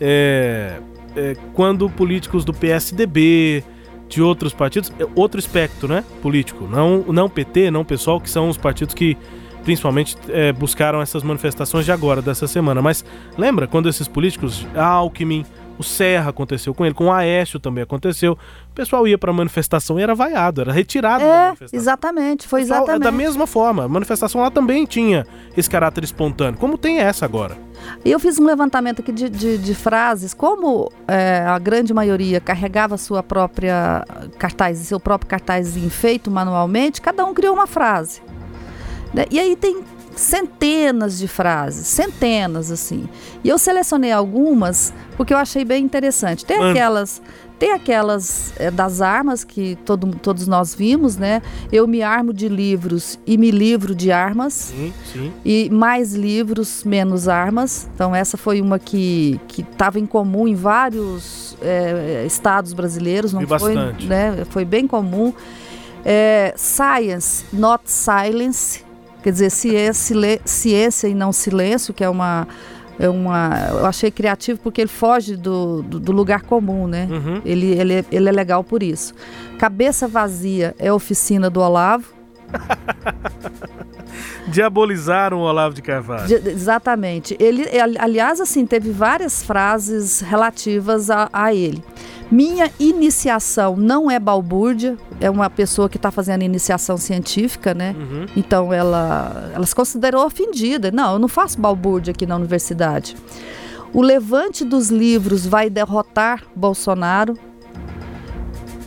é, 0.00 0.78
é, 1.16 1.36
quando 1.54 1.88
políticos 1.88 2.44
do 2.44 2.52
PSDB, 2.52 3.64
de 4.08 4.22
outros 4.22 4.52
partidos, 4.52 4.92
é 4.98 5.06
outro 5.14 5.40
espectro, 5.40 5.88
né, 5.88 6.04
político, 6.22 6.66
não, 6.66 7.04
não 7.08 7.28
PT, 7.28 7.70
não 7.70 7.84
pessoal, 7.84 8.20
que 8.20 8.28
são 8.28 8.48
os 8.48 8.56
partidos 8.56 8.94
que 8.94 9.16
principalmente 9.64 10.16
é, 10.28 10.52
buscaram 10.52 11.00
essas 11.00 11.22
manifestações 11.22 11.86
de 11.86 11.90
agora, 11.90 12.20
dessa 12.20 12.46
semana. 12.46 12.82
Mas 12.82 13.04
lembra 13.36 13.66
quando 13.66 13.88
esses 13.88 14.06
políticos, 14.06 14.66
Alckmin, 14.76 15.44
o 15.78 15.82
Serra 15.82 16.30
aconteceu 16.30 16.74
com 16.74 16.84
ele, 16.84 16.94
com 16.94 17.06
o 17.06 17.12
Aécio 17.12 17.58
também 17.58 17.82
aconteceu. 17.82 18.32
O 18.70 18.74
pessoal 18.74 19.06
ia 19.06 19.18
para 19.18 19.30
a 19.30 19.34
manifestação 19.34 19.98
e 19.98 20.02
era 20.02 20.14
vaiado, 20.14 20.60
era 20.60 20.72
retirado 20.72 21.24
é, 21.24 21.28
da 21.28 21.44
manifestação. 21.44 21.80
Exatamente, 21.80 22.48
foi 22.48 22.60
pessoal, 22.62 22.82
exatamente. 22.82 23.02
É 23.02 23.04
da 23.04 23.12
mesma 23.12 23.46
forma, 23.46 23.84
a 23.84 23.88
manifestação 23.88 24.40
lá 24.40 24.50
também 24.50 24.84
tinha 24.84 25.26
esse 25.56 25.68
caráter 25.68 26.04
espontâneo, 26.04 26.58
como 26.58 26.78
tem 26.78 26.98
essa 26.98 27.24
agora. 27.24 27.56
E 28.04 28.10
eu 28.10 28.18
fiz 28.18 28.38
um 28.38 28.44
levantamento 28.44 29.00
aqui 29.00 29.12
de, 29.12 29.28
de, 29.28 29.58
de 29.58 29.74
frases, 29.74 30.32
como 30.32 30.90
é, 31.06 31.44
a 31.46 31.58
grande 31.58 31.92
maioria 31.92 32.40
carregava 32.40 32.96
sua 32.96 33.22
própria 33.22 34.04
cartaz, 34.38 34.78
seu 34.78 35.00
próprio 35.00 35.28
cartaz 35.28 35.74
feito 35.90 36.30
manualmente, 36.30 37.00
cada 37.00 37.24
um 37.24 37.34
criou 37.34 37.54
uma 37.54 37.66
frase. 37.66 38.22
Né? 39.12 39.26
E 39.30 39.38
aí 39.38 39.54
tem 39.54 39.82
centenas 40.16 41.18
de 41.18 41.28
frases, 41.28 41.86
centenas 41.86 42.70
assim. 42.70 43.08
E 43.42 43.48
eu 43.48 43.58
selecionei 43.58 44.12
algumas 44.12 44.92
porque 45.16 45.32
eu 45.32 45.38
achei 45.38 45.64
bem 45.64 45.84
interessante. 45.84 46.44
Tem 46.44 46.58
Mano. 46.58 46.70
aquelas, 46.70 47.22
tem 47.58 47.72
aquelas 47.72 48.52
é, 48.58 48.70
das 48.70 49.00
armas 49.00 49.44
que 49.44 49.76
todo, 49.84 50.08
todos 50.16 50.46
nós 50.46 50.74
vimos, 50.74 51.16
né? 51.16 51.40
Eu 51.72 51.86
me 51.86 52.02
armo 52.02 52.32
de 52.32 52.48
livros 52.48 53.18
e 53.26 53.36
me 53.38 53.50
livro 53.50 53.94
de 53.94 54.10
armas. 54.10 54.72
Sim, 54.74 54.92
sim. 55.12 55.32
E 55.44 55.70
mais 55.70 56.14
livros, 56.14 56.84
menos 56.84 57.28
armas. 57.28 57.88
Então 57.94 58.14
essa 58.14 58.36
foi 58.36 58.60
uma 58.60 58.78
que 58.78 59.40
que 59.48 59.62
estava 59.62 59.98
em 59.98 60.06
comum 60.06 60.48
em 60.48 60.54
vários 60.54 61.56
é, 61.62 62.24
estados 62.26 62.72
brasileiros, 62.72 63.32
não 63.32 63.40
foi, 63.46 63.74
bastante. 63.74 64.06
né? 64.06 64.44
Foi 64.50 64.64
bem 64.64 64.86
comum. 64.86 65.32
É, 66.06 66.52
science, 66.54 67.46
not 67.50 67.84
silence, 67.86 68.83
quer 69.24 69.32
dizer, 69.32 69.50
ciência, 69.50 70.40
ciência 70.44 71.08
e 71.08 71.14
não 71.14 71.32
silêncio, 71.32 71.92
que 71.92 72.04
é 72.04 72.08
uma 72.08 72.46
é 72.96 73.08
uma, 73.08 73.50
eu 73.72 73.86
achei 73.86 74.08
criativo 74.08 74.60
porque 74.62 74.80
ele 74.82 74.88
foge 74.88 75.34
do, 75.34 75.82
do, 75.82 75.98
do 75.98 76.12
lugar 76.12 76.42
comum, 76.42 76.86
né? 76.86 77.08
Uhum. 77.10 77.42
Ele, 77.44 77.72
ele, 77.72 77.92
é- 77.94 78.04
ele 78.12 78.28
é 78.28 78.32
legal 78.32 78.62
por 78.62 78.84
isso. 78.84 79.12
Cabeça 79.58 80.06
Vazia 80.06 80.76
é 80.78 80.92
oficina 80.92 81.50
do 81.50 81.58
Olavo. 81.60 82.04
Diabolizaram 84.46 85.38
o 85.38 85.40
Olavo 85.40 85.74
de 85.74 85.82
Carvalho. 85.82 86.26
De- 86.28 86.50
exatamente. 86.50 87.36
Ele, 87.40 87.66
ali- 87.78 87.98
aliás, 87.98 88.40
assim, 88.40 88.64
teve 88.66 88.90
várias 88.90 89.42
frases 89.42 90.20
relativas 90.20 91.10
a, 91.10 91.28
a 91.32 91.52
ele. 91.52 91.82
Minha 92.34 92.68
iniciação 92.80 93.76
não 93.76 94.10
é 94.10 94.18
balbúrdia, 94.18 94.96
é 95.20 95.30
uma 95.30 95.48
pessoa 95.48 95.88
que 95.88 95.96
está 95.96 96.10
fazendo 96.10 96.42
iniciação 96.42 96.96
científica, 96.96 97.72
né? 97.72 97.94
Uhum. 97.96 98.26
Então 98.34 98.72
ela, 98.72 99.52
ela 99.54 99.64
se 99.64 99.72
considerou 99.72 100.26
ofendida. 100.26 100.90
Não, 100.90 101.12
eu 101.12 101.18
não 101.20 101.28
faço 101.28 101.60
balbúrdia 101.60 102.10
aqui 102.10 102.26
na 102.26 102.34
universidade. 102.34 103.16
O 103.92 104.02
levante 104.02 104.64
dos 104.64 104.90
livros 104.90 105.46
vai 105.46 105.70
derrotar 105.70 106.42
Bolsonaro. 106.56 107.38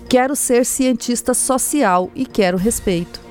Quero 0.10 0.36
ser 0.36 0.65
cientista 0.65 1.33
social 1.33 2.12
e 2.13 2.25
quero 2.25 2.57
respeito. 2.57 3.21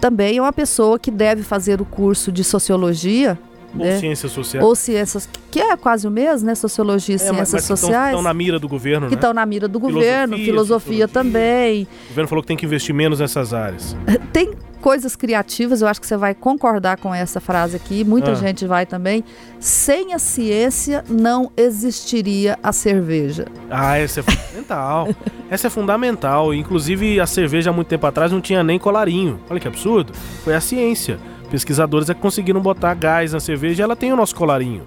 Também 0.00 0.38
é 0.38 0.42
uma 0.42 0.52
pessoa 0.52 0.98
que 0.98 1.12
deve 1.12 1.44
fazer 1.44 1.80
o 1.80 1.84
curso 1.84 2.32
de 2.32 2.42
sociologia, 2.42 3.38
Ou 3.78 3.84
né? 3.84 3.98
ciência 3.98 4.28
social. 4.28 4.64
Ou 4.64 4.74
ciências, 4.74 5.28
que 5.50 5.60
é 5.60 5.76
quase 5.76 6.06
o 6.06 6.10
mesmo, 6.10 6.46
né? 6.46 6.54
Sociologia 6.54 7.14
e 7.14 7.16
É, 7.16 7.18
ciências 7.18 7.52
mas 7.52 7.62
que 7.62 7.66
sociais. 7.68 8.08
Estão 8.10 8.22
na 8.22 8.32
mira 8.34 8.58
do 8.58 8.68
governo, 8.68 9.06
que 9.08 9.14
né? 9.14 9.18
estão 9.18 9.32
na 9.34 9.44
mira 9.46 9.66
do 9.68 9.78
Filosofia, 9.78 10.02
governo, 10.26 10.36
filosofia 10.38 11.06
sociologia. 11.06 11.08
também. 11.08 11.88
O 12.06 12.08
governo 12.08 12.28
falou 12.28 12.42
que 12.42 12.48
tem 12.48 12.56
que 12.56 12.64
investir 12.66 12.94
menos 12.94 13.20
nessas 13.20 13.52
áreas. 13.54 13.96
Tem 14.32 14.52
coisas 14.80 15.16
criativas, 15.16 15.80
eu 15.82 15.88
acho 15.88 16.00
que 16.00 16.06
você 16.06 16.16
vai 16.16 16.32
concordar 16.34 16.98
com 16.98 17.12
essa 17.12 17.40
frase 17.40 17.74
aqui, 17.76 18.04
muita 18.04 18.32
Ah. 18.32 18.34
gente 18.34 18.66
vai 18.66 18.86
também. 18.86 19.24
Sem 19.58 20.12
a 20.14 20.18
ciência 20.18 21.02
não 21.08 21.50
existiria 21.56 22.58
a 22.62 22.72
cerveja. 22.72 23.46
Ah, 23.70 23.98
essa 23.98 24.20
é 24.20 24.22
fundamental. 24.22 25.08
essa 25.50 25.66
é 25.66 25.70
fundamental. 25.70 26.54
Inclusive, 26.54 27.18
a 27.20 27.26
cerveja 27.26 27.70
há 27.70 27.72
muito 27.72 27.88
tempo 27.88 28.06
atrás 28.06 28.30
não 28.30 28.40
tinha 28.40 28.62
nem 28.62 28.78
colarinho. 28.78 29.40
Olha 29.50 29.58
que 29.58 29.66
absurdo. 29.68 30.12
Foi 30.44 30.54
a 30.54 30.60
ciência. 30.60 31.18
Pesquisadores 31.50 32.10
é 32.10 32.14
que 32.14 32.20
conseguiram 32.20 32.60
botar 32.60 32.94
gás 32.94 33.32
na 33.32 33.40
cerveja 33.40 33.82
e 33.82 33.84
ela 33.84 33.96
tem 33.96 34.12
o 34.12 34.16
nosso 34.16 34.34
colarinho. 34.34 34.82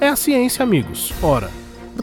É 0.00 0.08
a 0.08 0.16
ciência, 0.16 0.62
amigos. 0.62 1.12
Ora, 1.22 1.50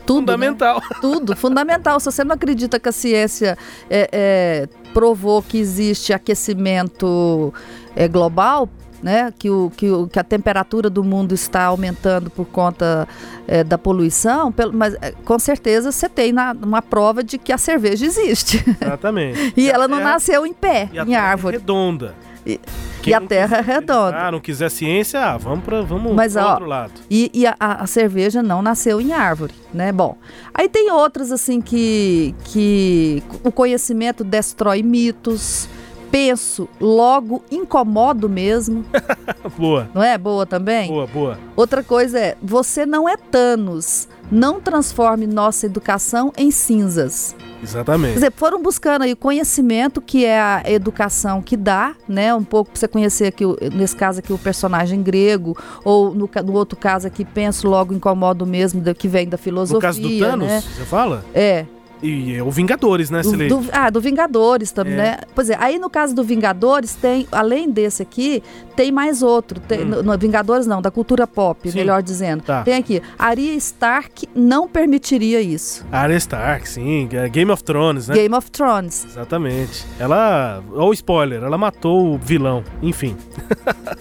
Tudo, 0.05 0.19
né? 0.27 0.33
fundamental. 0.33 0.81
Tudo, 1.01 1.35
fundamental. 1.35 1.99
Se 1.99 2.05
você 2.11 2.23
não 2.23 2.35
acredita 2.35 2.79
que 2.79 2.87
a 2.87 2.91
ciência 2.91 3.57
é, 3.89 4.09
é, 4.11 4.69
provou 4.93 5.41
que 5.41 5.57
existe 5.57 6.13
aquecimento 6.13 7.53
é, 7.95 8.07
global, 8.07 8.69
né, 9.03 9.31
que, 9.37 9.49
o, 9.49 9.71
que, 9.75 9.89
o, 9.91 10.07
que 10.07 10.17
a 10.19 10.23
temperatura 10.23 10.89
do 10.89 11.03
mundo 11.03 11.33
está 11.35 11.65
aumentando 11.65 12.31
por 12.31 12.45
conta 12.45 13.07
é, 13.47 13.63
da 13.63 13.77
poluição, 13.77 14.51
pelo- 14.51 14.73
mas 14.73 14.95
é, 15.01 15.11
com 15.23 15.37
certeza 15.37 15.91
você 15.91 16.09
tem 16.09 16.31
na- 16.31 16.55
uma 16.63 16.81
prova 16.81 17.23
de 17.23 17.37
que 17.37 17.53
a 17.53 17.59
cerveja 17.59 18.05
existe. 18.07 18.63
Exatamente. 18.81 19.53
e 19.55 19.69
ela 19.69 19.87
não 19.87 19.97
terra- 19.99 20.11
nasceu 20.13 20.47
em 20.47 20.53
pé, 20.53 20.89
em 20.91 21.05
terra 21.05 21.21
árvore. 21.21 21.57
É 21.57 21.59
redonda. 21.59 22.15
E- 22.47 22.59
e 23.05 23.13
a 23.13 23.19
terra 23.21 23.57
é 23.57 23.61
redonda. 23.61 24.07
acreditar, 24.09 24.31
não 24.31 24.39
quiser 24.39 24.69
ciência, 24.71 25.19
ah, 25.19 25.37
vamos 25.37 25.63
para 25.65 25.81
vamos 25.81 26.13
Mas, 26.13 26.35
ó, 26.35 26.51
outro 26.51 26.65
lado. 26.65 26.91
E, 27.09 27.29
e 27.33 27.45
a, 27.45 27.55
a- 27.59 27.83
a 27.83 27.87
cerveja 27.87 28.41
não 28.41 28.61
nasceu 28.61 28.99
em 29.01 29.11
árvore, 29.13 29.53
né? 29.73 29.91
Bom, 29.91 30.17
aí 30.53 30.67
tem 30.69 30.91
outras 30.91 31.31
assim 31.31 31.59
que, 31.61 32.33
que 32.45 33.21
o 33.43 33.51
conhecimento 33.51 34.23
destrói 34.23 34.81
mitos. 34.83 35.67
Penso, 36.11 36.67
logo 36.79 37.43
incomodo 37.51 38.29
mesmo, 38.29 38.85
Boa, 39.57 39.89
não 39.93 40.03
é? 40.03 40.17
Boa 40.17 40.45
também? 40.45 40.87
boa, 40.89 41.07
boa. 41.07 41.39
Outra 41.55 41.83
coisa 41.83 42.19
é, 42.19 42.37
você 42.41 42.85
não 42.85 43.07
é 43.07 43.17
Thanos, 43.17 44.07
não 44.31 44.59
transforme 44.59 45.25
nossa 45.27 45.65
educação 45.65 46.31
em 46.37 46.51
cinzas. 46.51 47.35
Quer 47.57 47.63
Exatamente. 47.63 48.13
dizer, 48.13 48.31
foram 48.35 48.61
buscando 48.61 49.01
aí 49.01 49.13
o 49.13 49.17
conhecimento 49.17 49.99
que 49.99 50.25
é 50.25 50.39
a 50.39 50.63
educação 50.67 51.41
que 51.41 51.57
dá, 51.57 51.95
né? 52.07 52.33
Um 52.33 52.43
pouco 52.43 52.71
para 52.71 52.79
você 52.79 52.87
conhecer 52.87 53.25
aqui, 53.25 53.43
nesse 53.73 53.95
caso 53.95 54.19
aqui, 54.19 54.31
o 54.31 54.37
personagem 54.37 55.01
grego, 55.01 55.57
ou 55.83 56.13
no, 56.13 56.29
no 56.45 56.53
outro 56.53 56.77
caso 56.77 57.07
aqui, 57.07 57.25
penso 57.25 57.67
logo 57.67 57.93
incomodo 57.93 58.45
mesmo, 58.45 58.81
que 58.93 59.07
vem 59.07 59.27
da 59.27 59.37
filosofia. 59.37 59.75
No 59.75 59.81
caso 59.81 60.01
do 60.01 60.19
Thanos, 60.19 60.47
né? 60.47 60.61
você 60.61 60.85
fala? 60.85 61.25
É. 61.33 61.65
E 62.01 62.35
é 62.35 62.43
o 62.43 62.51
Vingadores, 62.51 63.09
né, 63.09 63.21
Do, 63.21 63.29
Silei? 63.29 63.47
do- 63.47 63.65
ah, 63.71 63.89
do 63.89 63.99
Vingadores 63.99 64.71
também, 64.71 64.93
É. 64.93 64.97
né? 64.97 65.17
Pois 65.33 65.49
é, 65.49 65.57
aí 65.59 65.79
no 65.79 65.89
caso 65.89 66.13
do 66.13 66.23
Vingadores, 66.23 66.93
tem, 66.95 67.27
além 67.31 67.69
desse 67.71 68.03
aqui, 68.03 68.43
tem 68.75 68.91
mais 68.91 69.23
outro. 69.23 69.59
Tem, 69.59 69.81
Hum. 69.81 69.85
no, 69.85 70.03
no 70.03 70.17
Vingadores 70.17 70.67
não, 70.67 70.81
da 70.81 70.91
cultura 70.91 71.25
pop, 71.25 71.71
Sim. 71.71 71.77
melhor 71.77 72.03
dizendo. 72.03 72.43
Tá. 72.43 72.63
Tem 72.63 72.75
aqui, 72.75 73.01
Arya 73.17 73.53
Stark 73.55 74.29
não 74.35 74.67
permitiria 74.67 75.41
isso. 75.41 75.85
Arya 75.91 76.17
Stark, 76.17 76.69
sim. 76.69 77.09
é 77.13 77.27
Game 77.29 77.51
of 77.51 77.63
Thrones, 77.63 78.07
né? 78.07 78.15
Game 78.15 78.35
of 78.35 78.51
Thrones. 78.51 79.05
Exatamente. 79.05 79.83
Ela. 79.99 80.63
Ou 80.73 80.93
spoiler, 80.93 81.41
ela 81.43 81.57
matou 81.57 82.13
o 82.13 82.17
vilão. 82.17 82.63
Enfim. 82.81 83.15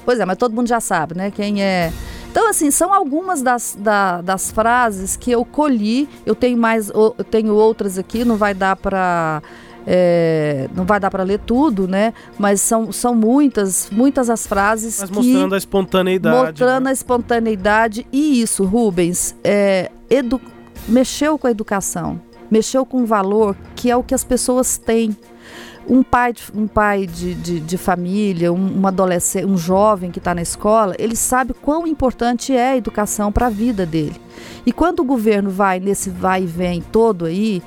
Pois 0.05 0.21
é, 0.21 0.25
mas 0.25 0.37
todo 0.37 0.55
mundo 0.55 0.69
já 0.69 0.79
sabe, 0.81 1.17
né? 1.17 1.31
Quem 1.31 1.63
é. 1.63 1.93
Então, 2.37 2.51
assim, 2.51 2.71
são 2.71 2.93
algumas 2.93 3.41
das, 3.41 3.75
da- 3.81 4.21
das 4.21 4.51
frases 4.51 5.17
que 5.17 5.31
eu 5.31 5.43
colhi. 5.43 6.07
Eu 6.27 6.35
tenho 6.35 6.59
mais, 6.59 6.91
eu 6.91 7.13
tenho 7.31 7.55
outras 7.55 7.97
aqui, 7.97 8.27
não 8.27 8.37
vai 8.37 8.53
dar 8.53 8.77
para 8.77 9.43
não 10.75 10.85
vai 10.85 11.01
dar 11.01 11.11
para 11.11 11.23
ler 11.23 11.39
tudo, 11.39 11.89
né? 11.89 12.13
Mas 12.39 12.61
são, 12.61 12.93
são 12.93 13.15
muitas, 13.15 13.89
muitas 13.91 14.29
as 14.29 14.47
frases 14.47 14.99
Mas 15.01 15.09
que 15.09 15.17
mostrando 15.17 15.55
a 15.55 15.59
espontaneidade. 15.59 16.37
mostrando 16.61 16.85
né? 16.85 16.91
a 16.91 16.93
espontaneidade 16.93 18.07
e 18.13 18.43
isso, 18.43 18.65
Rubens, 18.65 19.35
é, 19.43 19.91
edu- 20.11 20.41
mexeu 20.89 21.39
com 21.39 21.47
a 21.47 21.51
educação, 21.51 22.21
mexeu 22.51 22.85
com 22.85 23.03
o 23.03 23.07
valor 23.07 23.57
que 23.77 23.91
é 23.91 23.97
o 23.97 24.03
que 24.03 24.15
as 24.15 24.25
pessoas 24.25 24.77
têm. 24.77 25.17
Um 25.89 26.03
pai, 26.03 26.33
de- 26.33 26.43
um 26.55 26.67
pai 26.67 27.07
de, 27.07 27.35
de, 27.35 27.61
de 27.61 27.79
família, 27.79 28.53
um, 28.53 28.81
um 28.81 28.87
adolescente, 28.87 29.45
um 29.47 29.57
jovem 29.57 30.11
que 30.11 30.19
está 30.19 30.35
na 30.35 30.43
escola, 30.43 30.95
ele 30.99 31.15
sabe 31.15 31.55
quão 31.55 31.87
importante 31.87 32.53
é 32.53 32.71
a 32.73 32.77
educação 32.77 33.31
para 33.31 33.47
a 33.47 33.51
vida 33.51 33.87
dele. 33.87 34.21
E 34.65 34.73
quando 34.73 35.01
o 35.01 35.05
governo 35.05 35.49
vai 35.49 35.79
nesse 35.79 36.11
vai 36.11 36.43
e 36.43 36.47
vem 36.47 36.81
todo 36.83 37.25
aí, 37.27 37.63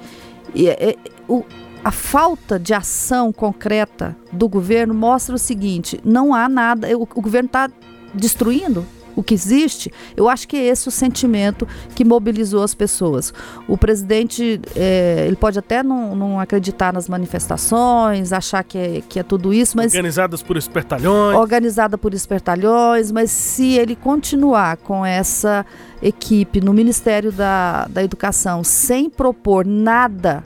e- 0.53 0.67
é- 0.67 0.97
o- 1.29 1.45
a 1.81 1.91
falta 1.91 2.59
de 2.59 2.73
ação 2.73 3.31
concreta 3.31 4.15
do 4.33 4.49
governo 4.49 4.93
mostra 4.93 5.33
o 5.33 5.39
seguinte: 5.39 5.97
não 6.03 6.33
há 6.33 6.49
nada, 6.49 6.89
o, 6.97 7.03
o 7.03 7.21
governo 7.21 7.47
está 7.47 7.69
destruindo 8.13 8.85
o 9.19 9.23
que 9.23 9.33
existe. 9.33 9.91
Eu 10.15 10.29
acho 10.29 10.47
que 10.47 10.55
é 10.55 10.67
esse 10.67 10.87
o 10.87 10.91
sentimento 10.91 11.67
que 11.93 12.05
mobilizou 12.05 12.63
as 12.63 12.73
pessoas. 12.73 13.33
O 13.67 13.77
presidente, 13.77 14.61
é, 14.75 15.25
ele 15.27 15.35
pode 15.35 15.59
até 15.59 15.83
não, 15.83 16.15
não 16.15 16.39
acreditar 16.39 16.93
nas 16.93 17.09
manifestações, 17.09 18.31
achar 18.31 18.63
que 18.63 18.77
é, 18.77 19.01
que 19.07 19.19
é 19.19 19.23
tudo 19.23 19.53
isso, 19.53 19.75
mas 19.75 19.93
Organizadas 19.93 20.41
por 20.41 20.55
espertalhões. 20.55 21.37
organizada 21.37 21.97
por 21.97 22.13
espertalhões, 22.13 23.11
mas 23.11 23.29
se 23.29 23.73
ele 23.73 23.93
continuar 23.93 24.77
com 24.77 25.05
essa 25.05 25.65
equipe 26.01 26.61
no 26.61 26.73
Ministério 26.73 27.31
da, 27.31 27.87
da 27.89 28.01
Educação 28.01 28.63
sem 28.63 29.09
propor 29.09 29.65
nada 29.65 30.43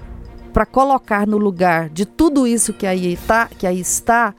para 0.51 0.65
colocar 0.65 1.27
no 1.27 1.38
lugar 1.38 1.89
de 1.89 2.05
tudo 2.05 2.47
isso 2.47 2.73
que 2.73 2.88
aí, 2.88 3.17
tá, 3.27 3.47
que 3.57 3.67
aí 3.67 3.79
está, 3.79 4.33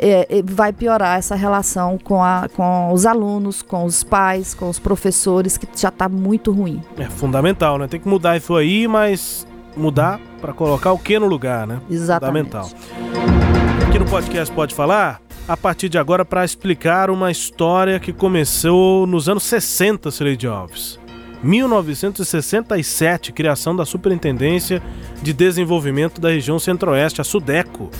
é, 0.00 0.38
é, 0.38 0.42
vai 0.42 0.72
piorar 0.72 1.18
essa 1.18 1.34
relação 1.34 1.98
com, 2.02 2.24
a, 2.24 2.48
com 2.56 2.90
os 2.90 3.04
alunos, 3.04 3.60
com 3.60 3.84
os 3.84 4.02
pais, 4.02 4.54
com 4.54 4.70
os 4.70 4.78
professores, 4.78 5.58
que 5.58 5.68
já 5.76 5.90
está 5.90 6.08
muito 6.08 6.50
ruim. 6.50 6.82
É 6.96 7.04
fundamental, 7.04 7.76
né? 7.76 7.86
Tem 7.86 8.00
que 8.00 8.08
mudar 8.08 8.38
isso 8.38 8.56
aí, 8.56 8.88
mas 8.88 9.46
mudar 9.76 10.18
pra 10.40 10.54
colocar 10.54 10.92
o 10.92 10.98
que 10.98 11.18
no 11.18 11.26
lugar, 11.26 11.66
né? 11.66 11.80
Exatamente. 11.90 12.50
Fundamental. 12.50 12.70
Aqui 13.86 13.98
no 13.98 14.06
podcast 14.06 14.54
Pode 14.54 14.74
Falar, 14.74 15.20
a 15.46 15.56
partir 15.56 15.90
de 15.90 15.98
agora, 15.98 16.24
para 16.24 16.44
explicar 16.44 17.10
uma 17.10 17.30
história 17.30 18.00
que 18.00 18.12
começou 18.12 19.06
nos 19.06 19.28
anos 19.28 19.42
60, 19.42 20.10
Sileide 20.10 20.46
Alves. 20.46 20.98
1967, 21.42 23.32
criação 23.32 23.74
da 23.74 23.84
Superintendência 23.84 24.82
de 25.22 25.32
Desenvolvimento 25.32 26.20
da 26.20 26.28
Região 26.30 26.58
Centro-Oeste, 26.58 27.20
a 27.20 27.24
SUDECO. 27.24 27.90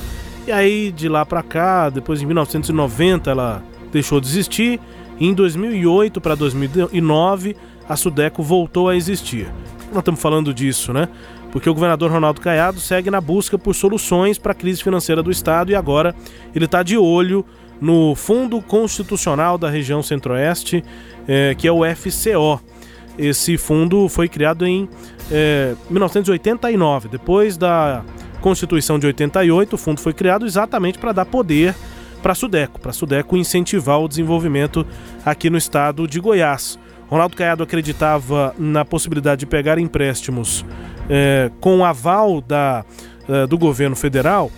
E 0.47 0.53
aí, 0.53 0.91
de 0.91 1.09
lá 1.09 1.25
para 1.25 1.43
cá, 1.43 1.91
depois 1.91 2.23
em 2.23 2.27
1990, 2.27 3.31
ela 3.31 3.63
deixou 3.93 4.21
de 4.21 4.27
existir. 4.27 4.81
E 5.19 5.27
em 5.27 5.35
2008 5.35 6.21
para 6.21 6.35
2009, 6.35 7.57
a 7.89 7.97
SUDECO 7.97 8.43
voltou 8.43 8.89
a 8.89 8.97
existir. 8.97 9.53
Nós 9.91 9.99
estamos 9.99 10.21
falando 10.21 10.55
disso, 10.55 10.93
né? 10.93 11.09
Porque 11.53 11.69
o 11.69 11.75
governador 11.75 12.11
Ronaldo 12.11 12.41
Caiado 12.41 12.79
segue 12.79 13.11
na 13.11 13.21
busca 13.21 13.59
por 13.59 13.75
soluções 13.75 14.39
para 14.39 14.53
a 14.53 14.55
crise 14.55 14.83
financeira 14.83 15.23
do 15.23 15.31
Estado 15.31 15.73
e 15.73 15.75
agora 15.75 16.15
ele 16.55 16.65
está 16.65 16.83
de 16.83 16.97
olho 16.97 17.45
no 17.81 18.15
Fundo 18.15 18.61
Constitucional 18.63 19.59
da 19.59 19.69
região 19.69 20.03
Centro-Oeste, 20.03 20.85
eh, 21.27 21.55
que 21.59 21.67
é 21.67 21.73
o 21.73 21.83
FCO. 21.85 22.61
Esse 23.19 23.59
fundo 23.59 24.09
foi 24.09 24.29
criado 24.29 24.67
em 24.67 24.89
eh, 25.31 25.75
1989, 25.91 27.09
depois 27.09 27.57
da 27.57 28.05
Constituição 28.41 28.99
de 28.99 29.07
88, 29.07 29.75
o 29.75 29.79
fundo 29.79 30.01
foi 30.01 30.13
criado 30.13 30.47
exatamente 30.47 30.99
para 30.99 31.13
dar 31.13 31.25
poder 31.25 31.75
para 32.23 32.33
a 32.33 32.35
Sudeco, 32.35 32.81
para 32.81 32.91
a 32.91 32.95
Sudeco 32.95 33.37
incentivar 33.37 34.01
o 34.01 34.09
desenvolvimento 34.09 34.87
aqui 35.25 35.49
no 35.49 35.57
estado 35.57 36.07
de 36.07 36.21
Goiás. 36.21 36.79
Ronaldo 37.09 37.37
Caiado 37.37 37.63
acreditava 37.63 38.55
na 38.59 38.85
possibilidade 38.85 39.41
de 39.41 39.47
pegar 39.47 39.79
empréstimos 39.79 40.65
é, 41.09 41.51
com 41.61 41.85
aval 41.85 42.41
da, 42.41 42.85
é, 43.29 43.47
do 43.47 43.59
governo 43.59 43.97
federal 43.97 44.51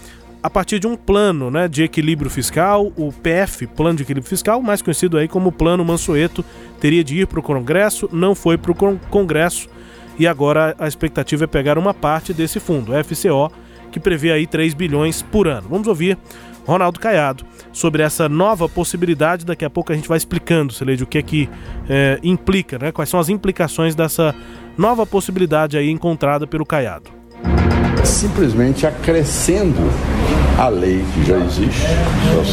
a 0.43 0.51
partir 0.51 0.81
de 0.81 0.89
um 0.89 0.97
plano 0.97 1.51
né, 1.51 1.69
de 1.69 1.85
equilíbrio 1.85 2.29
fiscal, 2.29 2.93
o 2.97 3.13
PF, 3.13 3.69
Plano 3.69 3.99
de 3.99 4.03
Equilíbrio 4.03 4.29
Fiscal, 4.29 4.61
mais 4.61 4.83
conhecido 4.83 5.17
aí 5.17 5.29
como 5.29 5.53
Plano 5.53 5.85
Mansueto, 5.85 6.45
teria 6.81 7.05
de 7.05 7.21
ir 7.21 7.29
para 7.29 7.39
o 7.39 7.43
Congresso, 7.43 8.09
não 8.13 8.35
foi 8.35 8.59
para 8.59 8.73
o 8.73 8.99
Congresso 9.09 9.69
e 10.19 10.27
agora 10.27 10.75
a 10.79 10.89
expectativa 10.89 11.45
é 11.45 11.47
pegar 11.47 11.79
uma 11.79 11.95
parte 11.95 12.35
desse 12.35 12.59
fundo, 12.59 12.93
FCO, 13.05 13.53
que 13.93 14.01
prevê 14.01 14.33
aí 14.33 14.47
3 14.47 14.75
bilhões 14.75 15.23
por 15.23 15.47
ano. 15.47 15.69
Vamos 15.71 15.87
ouvir 15.87 16.19
Ronaldo 16.67 16.99
Caiado 16.99 17.45
sobre 17.73 18.03
essa 18.03 18.29
nova 18.29 18.69
possibilidade. 18.69 19.45
Daqui 19.45 19.65
a 19.65 19.71
pouco 19.71 19.93
a 19.93 19.95
gente 19.95 20.09
vai 20.09 20.19
explicando, 20.19 20.73
Celede, 20.73 21.05
o 21.05 21.07
que 21.07 21.19
é 21.19 21.23
que 21.23 21.49
é, 21.89 22.19
implica, 22.23 22.79
né? 22.79 22.93
quais 22.93 23.09
são 23.09 23.21
as 23.21 23.29
implicações 23.29 23.95
dessa 23.95 24.35
nova 24.77 25.07
possibilidade 25.07 25.77
aí 25.77 25.91
encontrada 25.91 26.47
pelo 26.47 26.65
Caiado. 26.65 27.11
Simplesmente 28.05 28.87
acrescendo 28.87 29.81
a 30.59 30.69
lei 30.69 31.05
que 31.15 31.25
já 31.25 31.39
existe, 31.39 31.87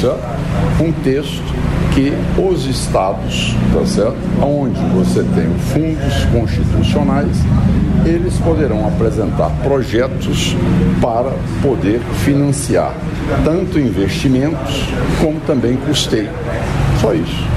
tá? 0.02 0.84
Um 0.84 0.91
texto 0.91 1.68
que 1.99 2.13
os 2.41 2.65
estados, 2.65 3.53
tá 3.73 3.85
certo? 3.85 4.15
Onde 4.41 4.79
você 4.95 5.21
tem 5.21 5.49
fundos 5.73 6.23
constitucionais, 6.31 7.35
eles 8.05 8.38
poderão 8.38 8.88
apresentar 8.88 9.49
projetos 9.63 10.55
para 11.01 11.33
poder 11.62 11.99
financiar 12.23 12.93
tanto 13.43 13.77
investimentos 13.77 14.85
como 15.19 15.41
também 15.41 15.75
custeio. 15.75 16.29
Só 17.01 17.13
isso. 17.13 17.47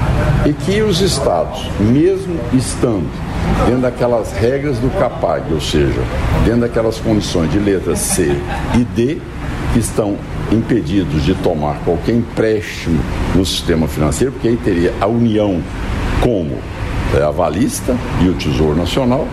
E 0.45 0.51
que 0.51 0.81
os 0.81 0.99
estados, 0.99 1.65
mesmo 1.79 2.37
estando 2.53 3.09
dentro 3.65 3.81
daquelas 3.81 4.33
regras 4.33 4.77
do 4.77 4.89
CAPAG, 4.99 5.53
ou 5.53 5.61
seja, 5.61 6.01
dentro 6.43 6.61
daquelas 6.61 6.97
condições 6.97 7.49
de 7.49 7.59
letra 7.59 7.95
C 7.95 8.35
e 8.75 8.83
D, 8.83 9.21
estão 9.79 10.17
impedidos 10.51 11.23
de 11.23 11.33
tomar 11.35 11.79
qualquer 11.83 12.15
empréstimo 12.15 12.99
no 13.35 13.45
sistema 13.45 13.87
financeiro, 13.87 14.31
porque 14.33 14.47
aí 14.47 14.57
teria 14.57 14.93
a 14.99 15.07
União 15.07 15.61
como 16.21 16.57
é, 17.17 17.23
avalista 17.23 17.95
e 18.21 18.29
o 18.29 18.33
Tesouro 18.33 18.75
Nacional. 18.75 19.27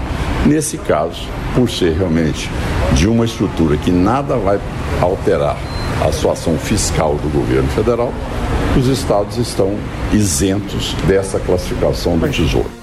Nesse 0.46 0.78
caso, 0.78 1.28
por 1.54 1.68
ser 1.70 1.96
realmente 1.96 2.50
de 2.94 3.06
uma 3.06 3.24
estrutura 3.24 3.76
que 3.76 3.90
nada 3.90 4.36
vai 4.36 4.58
alterar 5.00 5.56
a 6.06 6.12
situação 6.12 6.56
fiscal 6.56 7.14
do 7.16 7.28
governo 7.28 7.68
federal, 7.68 8.12
os 8.76 8.86
estados 8.86 9.36
estão 9.36 9.74
isentos 10.12 10.94
dessa 11.06 11.38
classificação 11.38 12.16
do 12.16 12.28
Tesouro. 12.28 12.79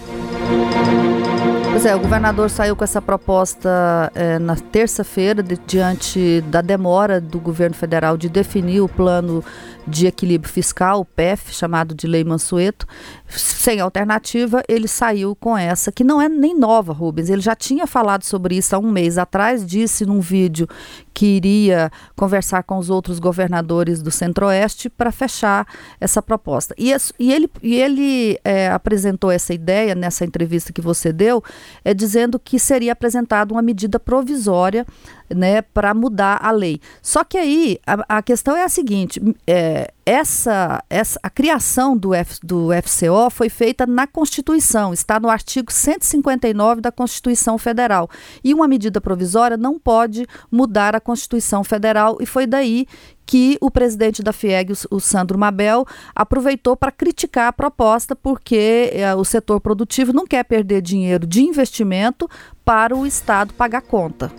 Pois 1.77 1.85
é, 1.85 1.95
o 1.95 1.99
governador 1.99 2.49
saiu 2.49 2.75
com 2.75 2.83
essa 2.83 2.99
proposta 2.99 4.11
é, 4.15 4.39
na 4.39 4.55
terça-feira, 4.55 5.43
diante 5.43 6.41
da 6.47 6.59
demora 6.59 7.21
do 7.21 7.39
governo 7.39 7.75
federal 7.75 8.17
de 8.17 8.27
definir 8.29 8.81
o 8.81 8.89
plano 8.89 9.43
de 9.87 10.05
equilíbrio 10.05 10.51
fiscal, 10.51 11.01
o 11.01 11.05
PEF, 11.05 11.53
chamado 11.53 11.95
de 11.95 12.07
Lei 12.07 12.23
Mansueto, 12.23 12.85
sem 13.29 13.79
alternativa, 13.79 14.61
ele 14.67 14.87
saiu 14.87 15.35
com 15.35 15.57
essa, 15.57 15.91
que 15.91 16.03
não 16.03 16.21
é 16.21 16.27
nem 16.27 16.57
nova, 16.57 16.91
Rubens. 16.91 17.29
Ele 17.29 17.41
já 17.41 17.55
tinha 17.55 17.87
falado 17.87 18.23
sobre 18.23 18.57
isso 18.57 18.75
há 18.75 18.79
um 18.79 18.91
mês 18.91 19.17
atrás, 19.17 19.65
disse 19.65 20.05
num 20.05 20.19
vídeo 20.19 20.67
que 21.13 21.25
iria 21.37 21.89
conversar 22.15 22.63
com 22.63 22.77
os 22.77 22.89
outros 22.89 23.17
governadores 23.17 24.01
do 24.01 24.11
Centro-Oeste 24.11 24.89
para 24.89 25.11
fechar 25.11 25.65
essa 25.99 26.21
proposta. 26.21 26.75
E, 26.77 26.93
e 27.17 27.31
ele, 27.31 27.49
e 27.63 27.75
ele 27.75 28.39
é, 28.43 28.69
apresentou 28.69 29.31
essa 29.31 29.53
ideia 29.53 29.95
nessa 29.95 30.25
entrevista 30.25 30.73
que 30.73 30.81
você 30.81 31.11
deu, 31.13 31.43
é, 31.84 31.93
dizendo 31.93 32.39
que 32.39 32.60
seria 32.60 32.93
apresentada 32.93 33.53
uma 33.53 33.62
medida 33.62 33.99
provisória 33.99 34.86
né, 35.35 35.61
para 35.61 35.93
mudar 35.93 36.39
a 36.41 36.51
lei. 36.51 36.79
Só 37.01 37.23
que 37.23 37.37
aí 37.37 37.79
a, 37.85 38.17
a 38.17 38.21
questão 38.21 38.55
é 38.55 38.63
a 38.63 38.69
seguinte: 38.69 39.21
é, 39.45 39.91
essa, 40.05 40.81
essa, 40.89 41.19
a 41.21 41.29
criação 41.29 41.97
do, 41.97 42.13
F, 42.13 42.39
do 42.41 42.69
FCO 42.83 43.29
foi 43.29 43.49
feita 43.49 43.85
na 43.85 44.07
Constituição, 44.07 44.93
está 44.93 45.19
no 45.19 45.29
artigo 45.29 45.71
159 45.71 46.79
da 46.79 46.91
Constituição 46.91 47.57
Federal. 47.57 48.09
E 48.43 48.53
uma 48.53 48.67
medida 48.67 49.01
provisória 49.01 49.57
não 49.57 49.77
pode 49.77 50.25
mudar 50.49 50.95
a 50.95 51.01
Constituição 51.01 51.63
Federal, 51.63 52.17
e 52.21 52.25
foi 52.25 52.47
daí 52.47 52.87
que 53.25 53.57
o 53.59 53.69
presidente 53.69 54.23
da 54.23 54.31
FIEG, 54.31 54.71
o 54.89 55.01
Sandro 55.01 55.37
Mabel, 55.37 55.85
aproveitou 56.15 56.77
para 56.77 56.93
criticar 56.93 57.49
a 57.49 57.53
proposta, 57.53 58.15
porque 58.15 58.89
é, 58.93 59.13
o 59.13 59.25
setor 59.25 59.59
produtivo 59.59 60.13
não 60.13 60.25
quer 60.25 60.45
perder 60.45 60.81
dinheiro 60.81 61.27
de 61.27 61.41
investimento 61.41 62.29
para 62.63 62.95
o 62.95 63.05
Estado 63.05 63.53
pagar 63.53 63.81
conta. 63.81 64.31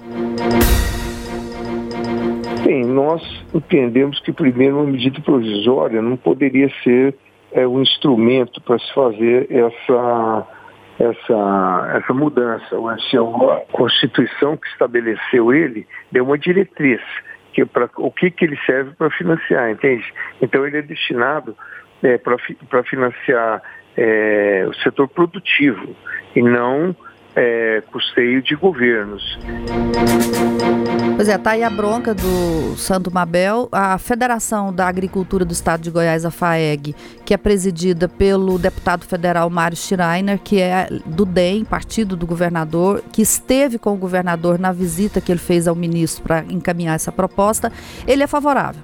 Sim, 2.68 2.84
nós 2.84 3.22
entendemos 3.54 4.20
que 4.20 4.30
primeiro 4.30 4.76
uma 4.76 4.84
medida 4.84 5.18
provisória 5.22 6.02
não 6.02 6.18
poderia 6.18 6.68
ser 6.84 7.14
é, 7.50 7.66
um 7.66 7.80
instrumento 7.80 8.60
para 8.60 8.78
se 8.78 8.92
fazer 8.92 9.50
essa, 9.50 10.46
essa, 10.98 11.92
essa 11.94 12.12
mudança. 12.12 12.76
A 12.76 13.72
Constituição 13.72 14.54
que 14.54 14.66
estabeleceu 14.68 15.50
ele 15.50 15.86
deu 16.12 16.24
uma 16.24 16.36
diretriz 16.36 17.00
que 17.54 17.64
pra, 17.64 17.88
o 17.96 18.12
que, 18.12 18.30
que 18.30 18.44
ele 18.44 18.58
serve 18.66 18.90
para 18.98 19.08
financiar, 19.12 19.70
entende? 19.70 20.04
Então 20.42 20.66
ele 20.66 20.76
é 20.76 20.82
destinado 20.82 21.56
é, 22.02 22.18
para 22.18 22.82
financiar 22.84 23.62
é, 23.96 24.66
o 24.68 24.74
setor 24.74 25.08
produtivo 25.08 25.96
e 26.36 26.42
não 26.42 26.94
é, 27.38 27.82
custeio 27.92 28.42
de 28.42 28.56
governos. 28.56 29.38
Pois 31.14 31.28
é, 31.28 31.38
tá 31.38 31.52
aí 31.52 31.62
a 31.62 31.70
bronca 31.70 32.12
do 32.12 32.76
Santo 32.76 33.12
Mabel. 33.12 33.68
A 33.70 33.96
Federação 33.96 34.72
da 34.72 34.88
Agricultura 34.88 35.44
do 35.44 35.52
Estado 35.52 35.82
de 35.82 35.90
Goiás, 35.90 36.24
a 36.24 36.30
FAEG, 36.30 36.96
que 37.24 37.32
é 37.32 37.36
presidida 37.36 38.08
pelo 38.08 38.58
deputado 38.58 39.04
federal 39.04 39.48
Mário 39.48 39.76
Schreiner, 39.76 40.38
que 40.38 40.60
é 40.60 40.88
do 41.06 41.24
DEM, 41.24 41.64
partido 41.64 42.16
do 42.16 42.26
governador, 42.26 43.02
que 43.12 43.22
esteve 43.22 43.78
com 43.78 43.94
o 43.94 43.96
governador 43.96 44.58
na 44.58 44.72
visita 44.72 45.20
que 45.20 45.30
ele 45.30 45.38
fez 45.38 45.68
ao 45.68 45.76
ministro 45.76 46.24
para 46.24 46.44
encaminhar 46.50 46.96
essa 46.96 47.12
proposta, 47.12 47.72
ele 48.06 48.24
é 48.24 48.26
favorável. 48.26 48.82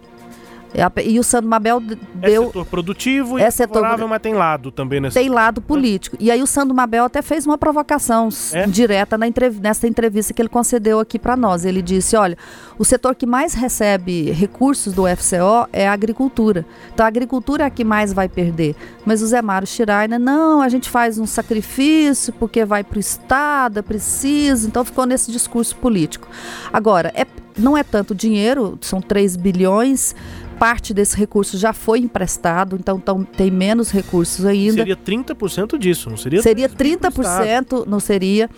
É 0.74 0.84
e 1.04 1.20
o 1.20 1.22
Sandro 1.22 1.48
Mabel 1.48 1.80
é 2.20 2.28
deu. 2.28 2.42
É 2.42 2.46
setor 2.46 2.66
produtivo 2.66 3.38
é 3.38 3.46
e 3.46 3.50
setor, 3.50 3.74
favorável, 3.74 4.08
mas 4.08 4.20
tem 4.20 4.34
lado 4.34 4.72
também 4.72 5.00
nesse. 5.00 5.14
Tem 5.14 5.28
lado 5.28 5.62
político. 5.62 6.16
E 6.18 6.30
aí 6.30 6.42
o 6.42 6.46
Sandro 6.46 6.74
Mabel 6.74 7.04
até 7.04 7.22
fez 7.22 7.46
uma 7.46 7.56
provocação 7.56 8.28
é? 8.52 8.66
direta 8.66 9.16
na 9.16 9.28
entrev 9.28 9.60
nessa 9.60 9.86
entrevista 9.86 10.34
que 10.34 10.42
ele 10.42 10.48
concedeu 10.48 10.98
aqui 10.98 11.16
para 11.18 11.36
nós. 11.36 11.64
Ele 11.64 11.80
disse: 11.80 12.16
olha, 12.16 12.36
o 12.76 12.84
setor 12.84 13.14
que 13.14 13.24
mais 13.24 13.54
recebe 13.54 14.32
recursos 14.32 14.92
do 14.92 15.04
FCO 15.06 15.68
é 15.72 15.86
a 15.86 15.92
agricultura. 15.92 16.66
Então 16.92 17.06
a 17.06 17.08
agricultura 17.08 17.62
é 17.62 17.66
a 17.66 17.70
que 17.70 17.84
mais 17.84 18.12
vai 18.12 18.28
perder. 18.28 18.74
Mas 19.06 19.22
o 19.22 19.26
Zé 19.26 19.40
Mário 19.40 19.68
Schreiner, 19.68 20.18
não, 20.18 20.60
a 20.60 20.68
gente 20.68 20.90
faz 20.90 21.18
um 21.18 21.26
sacrifício 21.26 22.32
porque 22.32 22.64
vai 22.64 22.82
para 22.82 22.96
o 22.96 23.00
Estado, 23.00 23.78
é 23.78 23.82
preciso. 23.82 24.66
Então 24.66 24.84
ficou 24.84 25.06
nesse 25.06 25.30
discurso 25.30 25.76
político. 25.76 26.26
Agora, 26.72 27.12
é, 27.14 27.26
não 27.56 27.76
é 27.76 27.84
tanto 27.84 28.14
dinheiro, 28.14 28.76
são 28.80 29.00
3 29.00 29.36
bilhões 29.36 30.14
parte 30.54 30.94
desse 30.94 31.16
recurso 31.16 31.58
já 31.58 31.72
foi 31.72 31.98
emprestado, 32.00 32.76
então 32.78 32.98
tão, 32.98 33.24
tem 33.24 33.50
menos 33.50 33.90
recursos 33.90 34.44
ainda. 34.44 34.74
Seria 34.74 34.96
30% 34.96 35.78
disso, 35.78 36.10
não 36.10 36.16
seria? 36.16 36.42
Seria 36.42 36.68
30%, 36.68 37.86
não 37.86 38.00
seria 38.00 38.48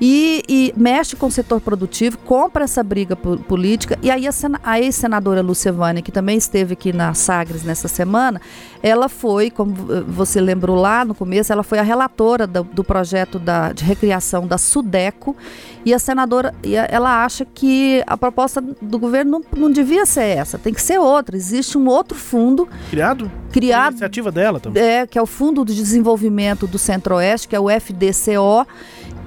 e, 0.00 0.42
e, 0.48 0.74
mexe 0.76 1.14
com 1.14 1.26
o 1.26 1.30
setor 1.30 1.60
produtivo, 1.60 2.16
compra 2.18 2.64
essa 2.64 2.82
briga 2.82 3.14
política. 3.14 3.98
E 4.00 4.10
aí 4.10 4.26
a, 4.26 4.30
a 4.62 4.80
ex-senadora 4.80 5.42
Lucevânia, 5.42 6.02
que 6.02 6.10
também 6.10 6.38
esteve 6.38 6.72
aqui 6.72 6.92
na 6.92 7.12
Sagres 7.12 7.64
nessa 7.64 7.86
semana, 7.86 8.40
ela 8.82 9.10
foi, 9.10 9.50
como 9.50 9.74
você 10.06 10.40
lembrou 10.40 10.76
lá 10.76 11.04
no 11.04 11.14
começo, 11.14 11.52
ela 11.52 11.62
foi 11.62 11.78
a 11.78 11.82
relatora 11.82 12.46
do, 12.46 12.64
do 12.64 12.82
projeto 12.82 13.38
da, 13.38 13.72
de 13.72 13.84
recriação 13.84 14.46
da 14.46 14.56
Sudeco. 14.56 15.36
E 15.84 15.92
a 15.92 15.98
senadora, 15.98 16.54
ela 16.88 17.22
acha 17.24 17.44
que 17.44 18.02
a 18.06 18.16
proposta 18.16 18.60
do 18.60 18.98
governo 18.98 19.30
não, 19.30 19.60
não 19.62 19.70
devia 19.70 20.06
ser 20.06 20.24
essa, 20.24 20.58
tem 20.58 20.72
que 20.72 20.80
ser 20.80 20.98
outra. 20.98 21.36
Existe 21.36 21.76
um 21.76 21.86
outro 21.86 22.16
fundo. 22.16 22.66
Criado? 22.90 23.30
Criado. 23.52 23.92
iniciativa 23.92 24.30
dela 24.30 24.60
também. 24.60 24.82
É, 24.82 25.06
que 25.06 25.18
é 25.18 25.22
o 25.22 25.26
Fundo 25.26 25.64
de 25.64 25.74
Desenvolvimento 25.74 26.66
do 26.66 26.78
Centro-Oeste, 26.78 27.48
que 27.48 27.56
é 27.56 27.60
o 27.60 27.68
FDCO 27.68 28.66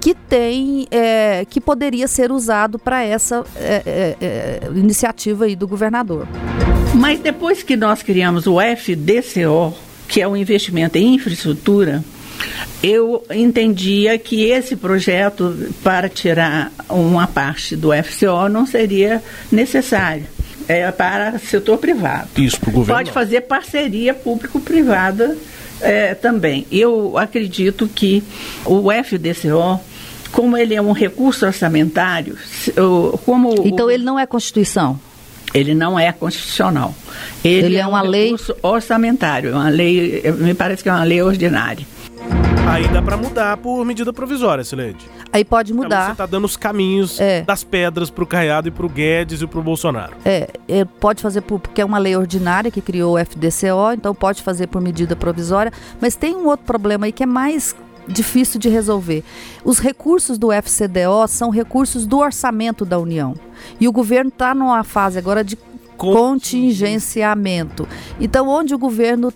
que 0.04 0.14
tem, 0.14 0.86
é, 0.92 1.46
que 1.50 1.62
poderia 1.62 2.10
ser 2.10 2.30
usado 2.30 2.78
para 2.78 3.02
essa 3.06 3.46
é, 3.56 3.82
é, 3.86 4.18
é, 4.20 4.70
iniciativa 4.76 5.46
aí 5.46 5.56
do 5.56 5.66
governador. 5.66 6.28
Mas 6.94 7.22
depois 7.22 7.64
que 7.64 7.78
nós 7.78 8.04
criamos 8.04 8.46
o 8.46 8.58
FDCO, 8.60 9.74
que 10.06 10.22
é 10.22 10.28
o 10.28 10.36
investimento 10.36 10.98
em 10.98 11.16
infraestrutura, 11.16 12.04
eu 12.84 13.26
entendia 13.32 14.18
que 14.18 14.44
esse 14.44 14.76
projeto 14.76 15.72
para 15.82 16.10
tirar 16.10 16.70
uma 16.90 17.26
parte 17.26 17.74
do 17.74 17.92
FCO 17.94 18.50
não 18.50 18.66
seria 18.66 19.24
necessário. 19.50 20.26
É 20.68 20.92
para 20.92 21.40
setor 21.40 21.78
privado. 21.78 22.28
Isso, 22.36 22.60
para 22.60 22.70
o 22.72 22.74
governo. 22.74 23.00
Pode 23.00 23.12
fazer 23.14 23.40
parceria 23.42 24.14
público-privada 24.14 25.38
É, 25.80 26.14
também. 26.14 26.66
Eu 26.72 27.18
acredito 27.18 27.90
que 27.94 28.24
o 28.66 28.90
FDCO 28.90 29.82
como 30.34 30.58
ele 30.58 30.76
é 30.76 30.82
um 30.82 30.92
recurso 30.92 31.46
orçamentário, 31.46 32.36
como 33.24 33.54
então 33.66 33.86
o, 33.86 33.92
ele 33.92 34.04
não 34.04 34.20
é 34.20 34.26
constituição. 34.26 35.00
Ele 35.54 35.76
não 35.76 36.00
é 36.00 36.12
constitucional. 36.12 36.96
Ele, 37.46 37.68
ele 37.68 37.76
é, 37.76 37.82
é, 37.82 37.88
uma 37.88 38.02
um 38.02 38.08
lei 38.08 38.36
orçamentário, 38.64 39.52
é 39.52 39.54
uma 39.54 39.70
lei, 39.70 40.24
me 40.40 40.56
parece 40.56 40.82
que 40.82 40.90
é 40.90 40.92
uma 40.92 41.04
lei 41.04 41.22
ordinária. 41.22 41.86
Aí 42.68 42.88
dá 42.88 43.02
para 43.02 43.16
mudar 43.18 43.58
por 43.58 43.86
medida 43.86 44.12
provisória, 44.12 44.64
Sileide. 44.64 45.06
Aí 45.32 45.46
pode 45.46 45.74
mudar. 45.74 46.06
Então 46.06 46.08
você 46.08 46.18
tá 46.18 46.26
dando 46.26 46.46
os 46.46 46.58
caminhos 46.58 47.20
é. 47.20 47.42
das 47.42 47.64
pedras 47.64 48.10
pro 48.10 48.26
Caiado 48.26 48.68
e 48.68 48.72
pro 48.72 48.90
Guedes 48.90 49.42
e 49.42 49.48
pro 49.48 49.62
Bolsonaro. 49.62 50.16
É, 50.26 50.50
é, 50.68 50.86
pode 50.86 51.22
fazer 51.22 51.42
por, 51.42 51.60
porque 51.60 51.82
é 51.82 51.86
uma 51.86 52.00
lei 52.00 52.16
ordinária 52.16 52.72
que 52.72 52.82
criou 52.82 53.16
o 53.16 53.20
FDCO, 53.20 53.94
então 53.94 54.16
pode 54.16 54.42
fazer 54.42 54.68
por 54.68 54.82
medida 54.82 55.16
provisória, 55.16 55.72
mas 56.02 56.16
tem 56.16 56.36
um 56.36 56.48
outro 56.48 56.66
problema 56.66 57.06
aí 57.06 57.12
que 57.12 57.22
é 57.22 57.28
mais 57.28 57.76
difícil 58.08 58.60
de 58.60 58.70
resolver. 58.70 59.24
Os 59.64 59.80
recursos 59.80 60.38
do 60.38 60.52
FCDO 60.52 61.28
são 61.28 61.50
recursos 61.50 62.06
do 62.06 62.20
orçamento 62.20 62.86
da 62.86 63.00
União. 63.00 63.36
E 63.80 63.88
o 63.88 63.92
governo 63.92 64.30
está 64.30 64.54
numa 64.54 64.84
fase 64.84 65.18
agora 65.18 65.44
de 65.44 65.58
contingenciamento. 65.98 67.88
Então, 68.20 68.48
onde 68.50 68.74
o 68.74 68.78
governo 68.78 69.32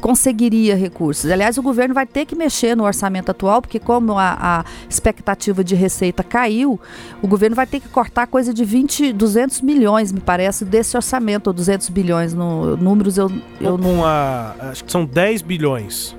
conseguiria 0.00 0.76
recursos. 0.76 1.30
Aliás, 1.30 1.56
o 1.58 1.62
governo 1.62 1.94
vai 1.94 2.06
ter 2.06 2.26
que 2.26 2.34
mexer 2.34 2.76
no 2.76 2.84
orçamento 2.84 3.30
atual, 3.30 3.62
porque 3.62 3.78
como 3.78 4.18
a, 4.18 4.36
a, 4.38 4.64
expectativa 4.88 5.64
de 5.64 5.74
receita 5.74 6.22
caiu, 6.22 6.78
o 7.22 7.26
governo 7.26 7.56
vai 7.56 7.66
ter 7.66 7.80
que 7.80 7.88
cortar 7.88 8.26
coisa 8.26 8.52
de 8.52 8.64
20, 8.64 9.12
200 9.12 9.60
milhões, 9.62 10.12
me 10.12 10.20
parece, 10.20 10.64
desse 10.64 10.96
orçamento, 10.96 11.48
ou 11.48 11.52
200 11.52 11.88
bilhões, 11.88 12.34
no, 12.34 12.76
números 12.76 13.16
eu, 13.16 13.30
eu 13.60 13.78
não... 13.78 14.04
A, 14.04 14.54
acho 14.70 14.84
que 14.84 14.92
são 14.92 15.04
10 15.04 15.42
bilhões 15.42 16.15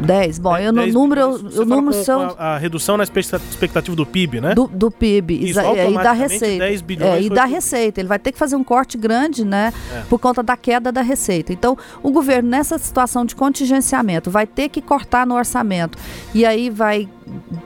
10. 0.00 0.38
Bom, 0.38 0.56
eu 0.56 0.72
no 0.72 0.86
número, 0.86 1.30
o 1.60 1.64
número 1.64 2.04
são 2.04 2.34
a, 2.38 2.54
a, 2.54 2.58
redução 2.58 2.96
na 2.96 3.04
expectativa 3.04 3.96
do 3.96 4.04
PIB, 4.04 4.40
né? 4.40 4.54
Do, 4.54 4.66
do 4.66 4.90
PIB, 4.90 5.50
Isso, 5.50 5.60
é, 5.60 5.90
e 5.90 5.94
da 5.94 6.12
receita. 6.12 6.64
10 6.64 6.80
bilhões 6.82 7.12
é, 7.14 7.22
e 7.22 7.30
da 7.30 7.44
receita, 7.44 8.00
ele 8.00 8.08
vai 8.08 8.18
ter 8.18 8.32
que 8.32 8.38
fazer 8.38 8.56
um 8.56 8.64
corte 8.64 8.98
grande, 8.98 9.44
né, 9.44 9.72
é. 9.92 10.02
por 10.08 10.18
conta 10.18 10.42
da 10.42 10.56
queda 10.56 10.92
da 10.92 11.02
receita. 11.02 11.52
Então, 11.52 11.76
o 12.02 12.10
governo 12.10 12.48
nessa 12.48 12.78
situação 12.78 13.24
de 13.24 13.34
contingenciamento 13.34 14.30
vai 14.30 14.46
ter 14.46 14.68
que 14.68 14.80
cortar 14.80 15.26
no 15.26 15.34
orçamento. 15.34 15.98
E 16.34 16.44
aí 16.44 16.70
vai 16.70 17.08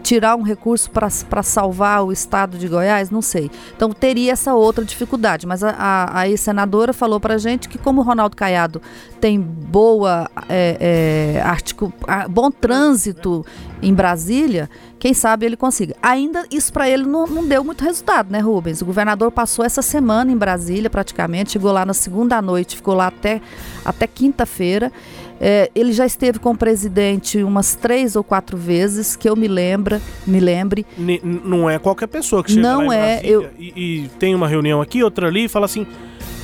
tirar 0.03 0.37
um 0.37 0.42
recurso 0.42 0.90
para 0.90 1.42
salvar 1.42 2.05
o 2.05 2.12
estado 2.12 2.59
de 2.59 2.66
Goiás? 2.68 3.11
Não 3.11 3.23
sei. 3.23 3.51
Então 3.77 3.90
teria 3.90 4.33
essa 4.33 4.55
outra 4.55 4.85
dificuldade. 4.85 5.46
Mas 5.46 5.62
a, 5.62 5.70
a, 5.70 6.20
a 6.20 6.29
ex-senadora 6.29 6.92
falou 6.92 7.20
para 7.20 7.38
gente 7.38 7.68
que, 7.68 7.79
como 7.79 8.01
o 8.01 8.05
Ronaldo 8.05 8.37
Caiado 8.37 8.81
tem 9.20 9.40
boa, 9.40 10.31
é, 10.49 11.37
é, 11.37 11.42
articu, 11.42 11.92
bom 12.29 12.51
trânsito 12.51 13.44
em 13.83 13.94
Brasília, 13.94 14.68
quem 15.00 15.14
sabe 15.14 15.46
ele 15.46 15.56
consiga. 15.56 15.96
Ainda 16.02 16.44
isso 16.50 16.70
para 16.70 16.88
ele 16.88 17.04
não, 17.04 17.26
não, 17.26 17.48
deu 17.48 17.64
muito 17.64 17.82
resultado, 17.82 18.30
né, 18.30 18.38
Rubens? 18.38 18.82
O 18.82 18.84
governador 18.84 19.32
passou 19.32 19.64
essa 19.64 19.80
semana 19.80 20.30
em 20.30 20.36
Brasília, 20.36 20.90
praticamente, 20.90 21.52
chegou 21.52 21.72
lá 21.72 21.86
na 21.86 21.94
segunda 21.94 22.40
noite, 22.42 22.76
ficou 22.76 22.94
lá 22.94 23.06
até, 23.06 23.40
até 23.82 24.06
quinta-feira. 24.06 24.92
É, 25.40 25.70
ele 25.74 25.94
já 25.94 26.04
esteve 26.04 26.38
com 26.38 26.50
o 26.50 26.56
presidente 26.56 27.42
umas 27.42 27.74
três 27.74 28.14
ou 28.14 28.22
quatro 28.22 28.58
vezes, 28.58 29.16
que 29.16 29.26
eu 29.26 29.34
me 29.34 29.48
lembra, 29.48 30.02
me 30.26 30.38
lembre. 30.38 30.84
N 30.98 31.18
não 31.24 31.68
é 31.68 31.78
qualquer 31.78 32.06
pessoa 32.06 32.44
que 32.44 32.52
chega 32.52 32.62
não 32.62 32.88
lá 32.88 32.94
é, 32.94 33.22
eu... 33.24 33.48
e, 33.58 33.72
e 34.04 34.08
tem 34.18 34.34
uma 34.34 34.46
reunião 34.46 34.82
aqui, 34.82 35.02
outra 35.02 35.28
ali, 35.28 35.44
e 35.44 35.48
fala 35.48 35.64
assim: 35.64 35.86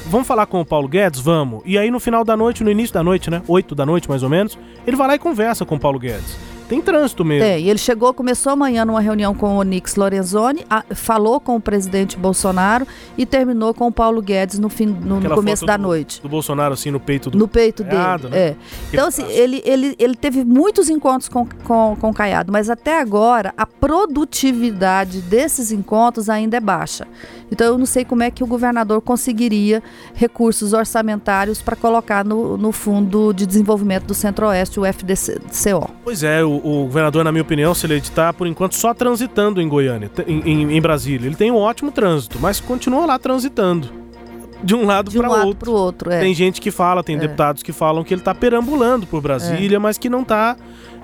vamos 0.06 0.26
falar 0.26 0.46
com 0.46 0.62
o 0.62 0.64
Paulo 0.64 0.88
Guedes? 0.88 1.20
Vamos. 1.20 1.60
E 1.66 1.76
aí 1.76 1.90
no 1.90 2.00
final 2.00 2.24
da 2.24 2.34
noite, 2.34 2.64
no 2.64 2.70
início 2.70 2.94
da 2.94 3.02
noite, 3.02 3.28
né? 3.28 3.42
Oito 3.46 3.74
da 3.74 3.84
noite 3.84 4.08
mais 4.08 4.22
ou 4.22 4.30
menos, 4.30 4.58
ele 4.86 4.96
vai 4.96 5.08
lá 5.08 5.14
e 5.14 5.18
conversa 5.18 5.66
com 5.66 5.74
o 5.74 5.78
Paulo 5.78 5.98
Guedes. 5.98 6.55
Tem 6.68 6.81
trânsito 6.81 7.24
mesmo. 7.24 7.44
É, 7.44 7.61
e 7.61 7.70
ele 7.70 7.79
chegou, 7.79 8.12
começou 8.12 8.52
amanhã 8.52 8.85
numa 8.85 9.00
reunião 9.00 9.35
com 9.35 9.55
o 9.55 9.59
Onix 9.59 9.94
Lorenzoni, 9.94 10.64
a, 10.68 10.83
falou 10.94 11.38
com 11.38 11.57
o 11.57 11.61
presidente 11.61 12.16
Bolsonaro 12.16 12.87
e 13.16 13.24
terminou 13.24 13.72
com 13.72 13.87
o 13.87 13.92
Paulo 13.92 14.20
Guedes 14.20 14.59
no, 14.59 14.68
fim, 14.68 14.87
no, 14.87 15.20
no 15.20 15.31
começo 15.31 15.64
da 15.64 15.76
do, 15.76 15.83
noite. 15.83 16.20
Do 16.20 16.29
Bolsonaro, 16.29 16.74
assim, 16.74 16.90
no 16.90 16.98
peito 16.98 17.31
do 17.31 17.38
No 17.38 17.46
peito 17.46 17.85
Caiado, 17.85 18.29
dele. 18.29 18.35
Né? 18.35 18.48
É. 18.48 18.57
Então, 18.92 19.07
assim, 19.07 19.24
ele, 19.31 19.62
ele, 19.64 19.94
ele 19.98 20.16
teve 20.16 20.44
muitos 20.44 20.88
encontros 20.88 21.29
com, 21.29 21.46
com, 21.64 21.96
com 22.00 22.11
o 22.11 22.14
Caiado, 22.14 22.52
mas 22.52 22.68
até 22.68 23.00
agora 23.00 23.55
a 23.57 23.66
produtividade 23.66 25.20
desses 25.20 25.70
encontros 25.70 26.29
ainda 26.29 26.57
é 26.57 26.61
baixa. 26.61 27.07
Então, 27.50 27.66
eu 27.66 27.79
não 27.79 27.87
sei 27.87 28.05
como 28.05 28.22
é 28.22 28.31
que 28.31 28.42
o 28.42 28.46
governador 28.46 29.00
conseguiria 29.00 29.83
recursos 30.14 30.72
orçamentários 30.72 31.62
para 31.62 31.76
colocar 31.76 32.24
no, 32.24 32.57
no 32.57 32.72
Fundo 32.72 33.33
de 33.33 33.46
Desenvolvimento 33.46 34.05
do 34.05 34.14
Centro-Oeste, 34.14 34.81
o 34.81 34.85
FDCO. 34.85 35.90
Pois 36.02 36.22
é, 36.24 36.42
o 36.42 36.55
o, 36.56 36.84
governador, 36.84 37.24
na 37.24 37.32
minha 37.32 37.42
opinião, 37.42 37.74
se 37.74 37.86
ele 37.86 37.96
está, 37.96 38.32
por 38.32 38.46
enquanto, 38.46 38.74
só 38.74 38.94
transitando 38.94 39.60
em 39.60 39.68
Goiânia, 39.68 40.10
em, 40.26 40.40
em, 40.40 40.76
em, 40.76 40.80
Brasília. 40.80 41.26
Ele 41.26 41.36
tem 41.36 41.50
um 41.50 41.56
ótimo 41.56 41.90
trânsito, 41.90 42.38
mas 42.40 42.60
continua 42.60 43.06
lá 43.06 43.18
transitando. 43.18 44.05
De 44.62 44.74
um 44.74 44.86
lado 44.86 45.10
para 45.10 45.28
um 45.28 45.46
outro. 45.46 45.72
outro 45.72 46.10
é. 46.10 46.20
Tem 46.20 46.34
gente 46.34 46.60
que 46.60 46.70
fala, 46.70 47.02
tem 47.02 47.16
é. 47.16 47.18
deputados 47.18 47.62
que 47.62 47.72
falam 47.72 48.02
que 48.02 48.14
ele 48.14 48.20
está 48.20 48.34
perambulando 48.34 49.06
por 49.06 49.20
Brasília, 49.20 49.76
é. 49.76 49.78
mas 49.78 49.98
que 49.98 50.08
não 50.08 50.22
está 50.22 50.56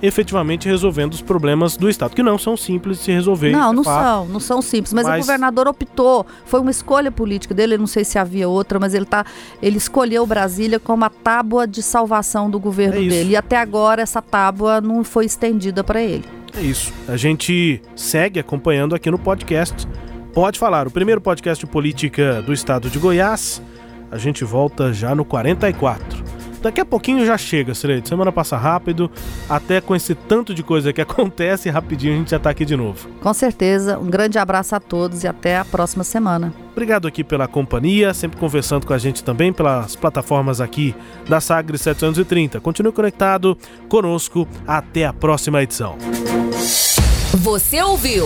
efetivamente 0.03 0.67
resolvendo 0.67 1.13
os 1.13 1.21
problemas 1.21 1.77
do 1.77 1.89
Estado, 1.89 2.13
que 2.13 2.21
não 2.21 2.37
são 2.37 2.57
simples 2.57 2.97
de 2.97 3.03
se 3.05 3.11
resolver. 3.13 3.51
Não, 3.51 3.71
é 3.71 3.75
não 3.75 3.83
fato. 3.85 4.03
são, 4.03 4.27
não 4.27 4.39
são 4.39 4.61
simples. 4.61 4.91
Mas, 4.91 5.07
mas, 5.07 5.15
o 5.15 5.19
governador 5.21 5.65
optou, 5.65 6.25
foi 6.45 6.59
uma 6.59 6.71
escolha 6.71 7.09
política 7.09 7.53
dele, 7.53 7.77
não 7.77 7.87
sei 7.87 8.03
se 8.03 8.19
havia 8.19 8.49
outra, 8.49 8.77
mas 8.79 8.93
ele, 8.93 9.05
tá, 9.05 9.25
ele 9.61 9.77
escolheu 9.77 10.25
Brasília 10.25 10.77
como 10.77 11.05
a 11.05 11.09
tábua 11.09 11.65
de 11.65 11.81
salvação 11.81 12.49
do 12.49 12.59
governo 12.59 12.97
é 12.97 13.07
dele. 13.07 13.31
E 13.31 13.35
até 13.37 13.55
agora 13.55 14.01
essa 14.01 14.21
tábua 14.21 14.81
não 14.81 15.05
foi 15.05 15.25
estendida 15.25 15.85
para 15.85 16.01
ele. 16.01 16.25
É 16.57 16.61
isso. 16.61 16.93
A 17.07 17.15
gente 17.15 17.81
segue 17.95 18.39
acompanhando 18.39 18.93
aqui 18.93 19.09
no 19.09 19.17
podcast. 19.17 19.87
Pode 20.33 20.57
falar, 20.57 20.87
o 20.87 20.91
primeiro 20.91 21.21
podcast 21.21 21.63
de 21.63 21.71
política 21.71 22.41
do 22.41 22.51
estado 22.51 22.89
de 22.89 22.97
Goiás. 22.97 23.61
A 24.09 24.17
gente 24.17 24.43
volta 24.43 24.91
já 24.91 25.13
no 25.13 25.23
44. 25.23 26.23
Daqui 26.59 26.81
a 26.81 26.85
pouquinho 26.85 27.23
já 27.23 27.37
chega, 27.37 27.75
Sileide. 27.75 28.09
Semana 28.09 28.31
passa 28.31 28.57
rápido, 28.57 29.11
até 29.47 29.79
com 29.79 29.95
esse 29.95 30.15
tanto 30.15 30.51
de 30.51 30.63
coisa 30.63 30.91
que 30.91 31.01
acontece, 31.01 31.69
rapidinho 31.69 32.13
a 32.13 32.17
gente 32.17 32.31
já 32.31 32.39
tá 32.39 32.49
aqui 32.49 32.65
de 32.65 32.75
novo. 32.75 33.07
Com 33.21 33.31
certeza. 33.31 33.99
Um 33.99 34.09
grande 34.09 34.39
abraço 34.39 34.75
a 34.75 34.79
todos 34.79 35.23
e 35.23 35.27
até 35.27 35.57
a 35.57 35.65
próxima 35.65 36.03
semana. 36.03 36.51
Obrigado 36.71 37.07
aqui 37.07 37.23
pela 37.23 37.47
companhia, 37.47 38.11
sempre 38.11 38.39
conversando 38.39 38.87
com 38.87 38.93
a 38.93 38.97
gente 38.97 39.23
também 39.23 39.53
pelas 39.53 39.95
plataformas 39.95 40.59
aqui 40.59 40.95
da 41.29 41.39
Sagres 41.39 41.81
730. 41.81 42.59
Continue 42.59 42.91
conectado 42.91 43.55
conosco. 43.87 44.47
Até 44.65 45.05
a 45.05 45.13
próxima 45.13 45.61
edição. 45.61 45.95
Você 47.35 47.83
ouviu? 47.83 48.25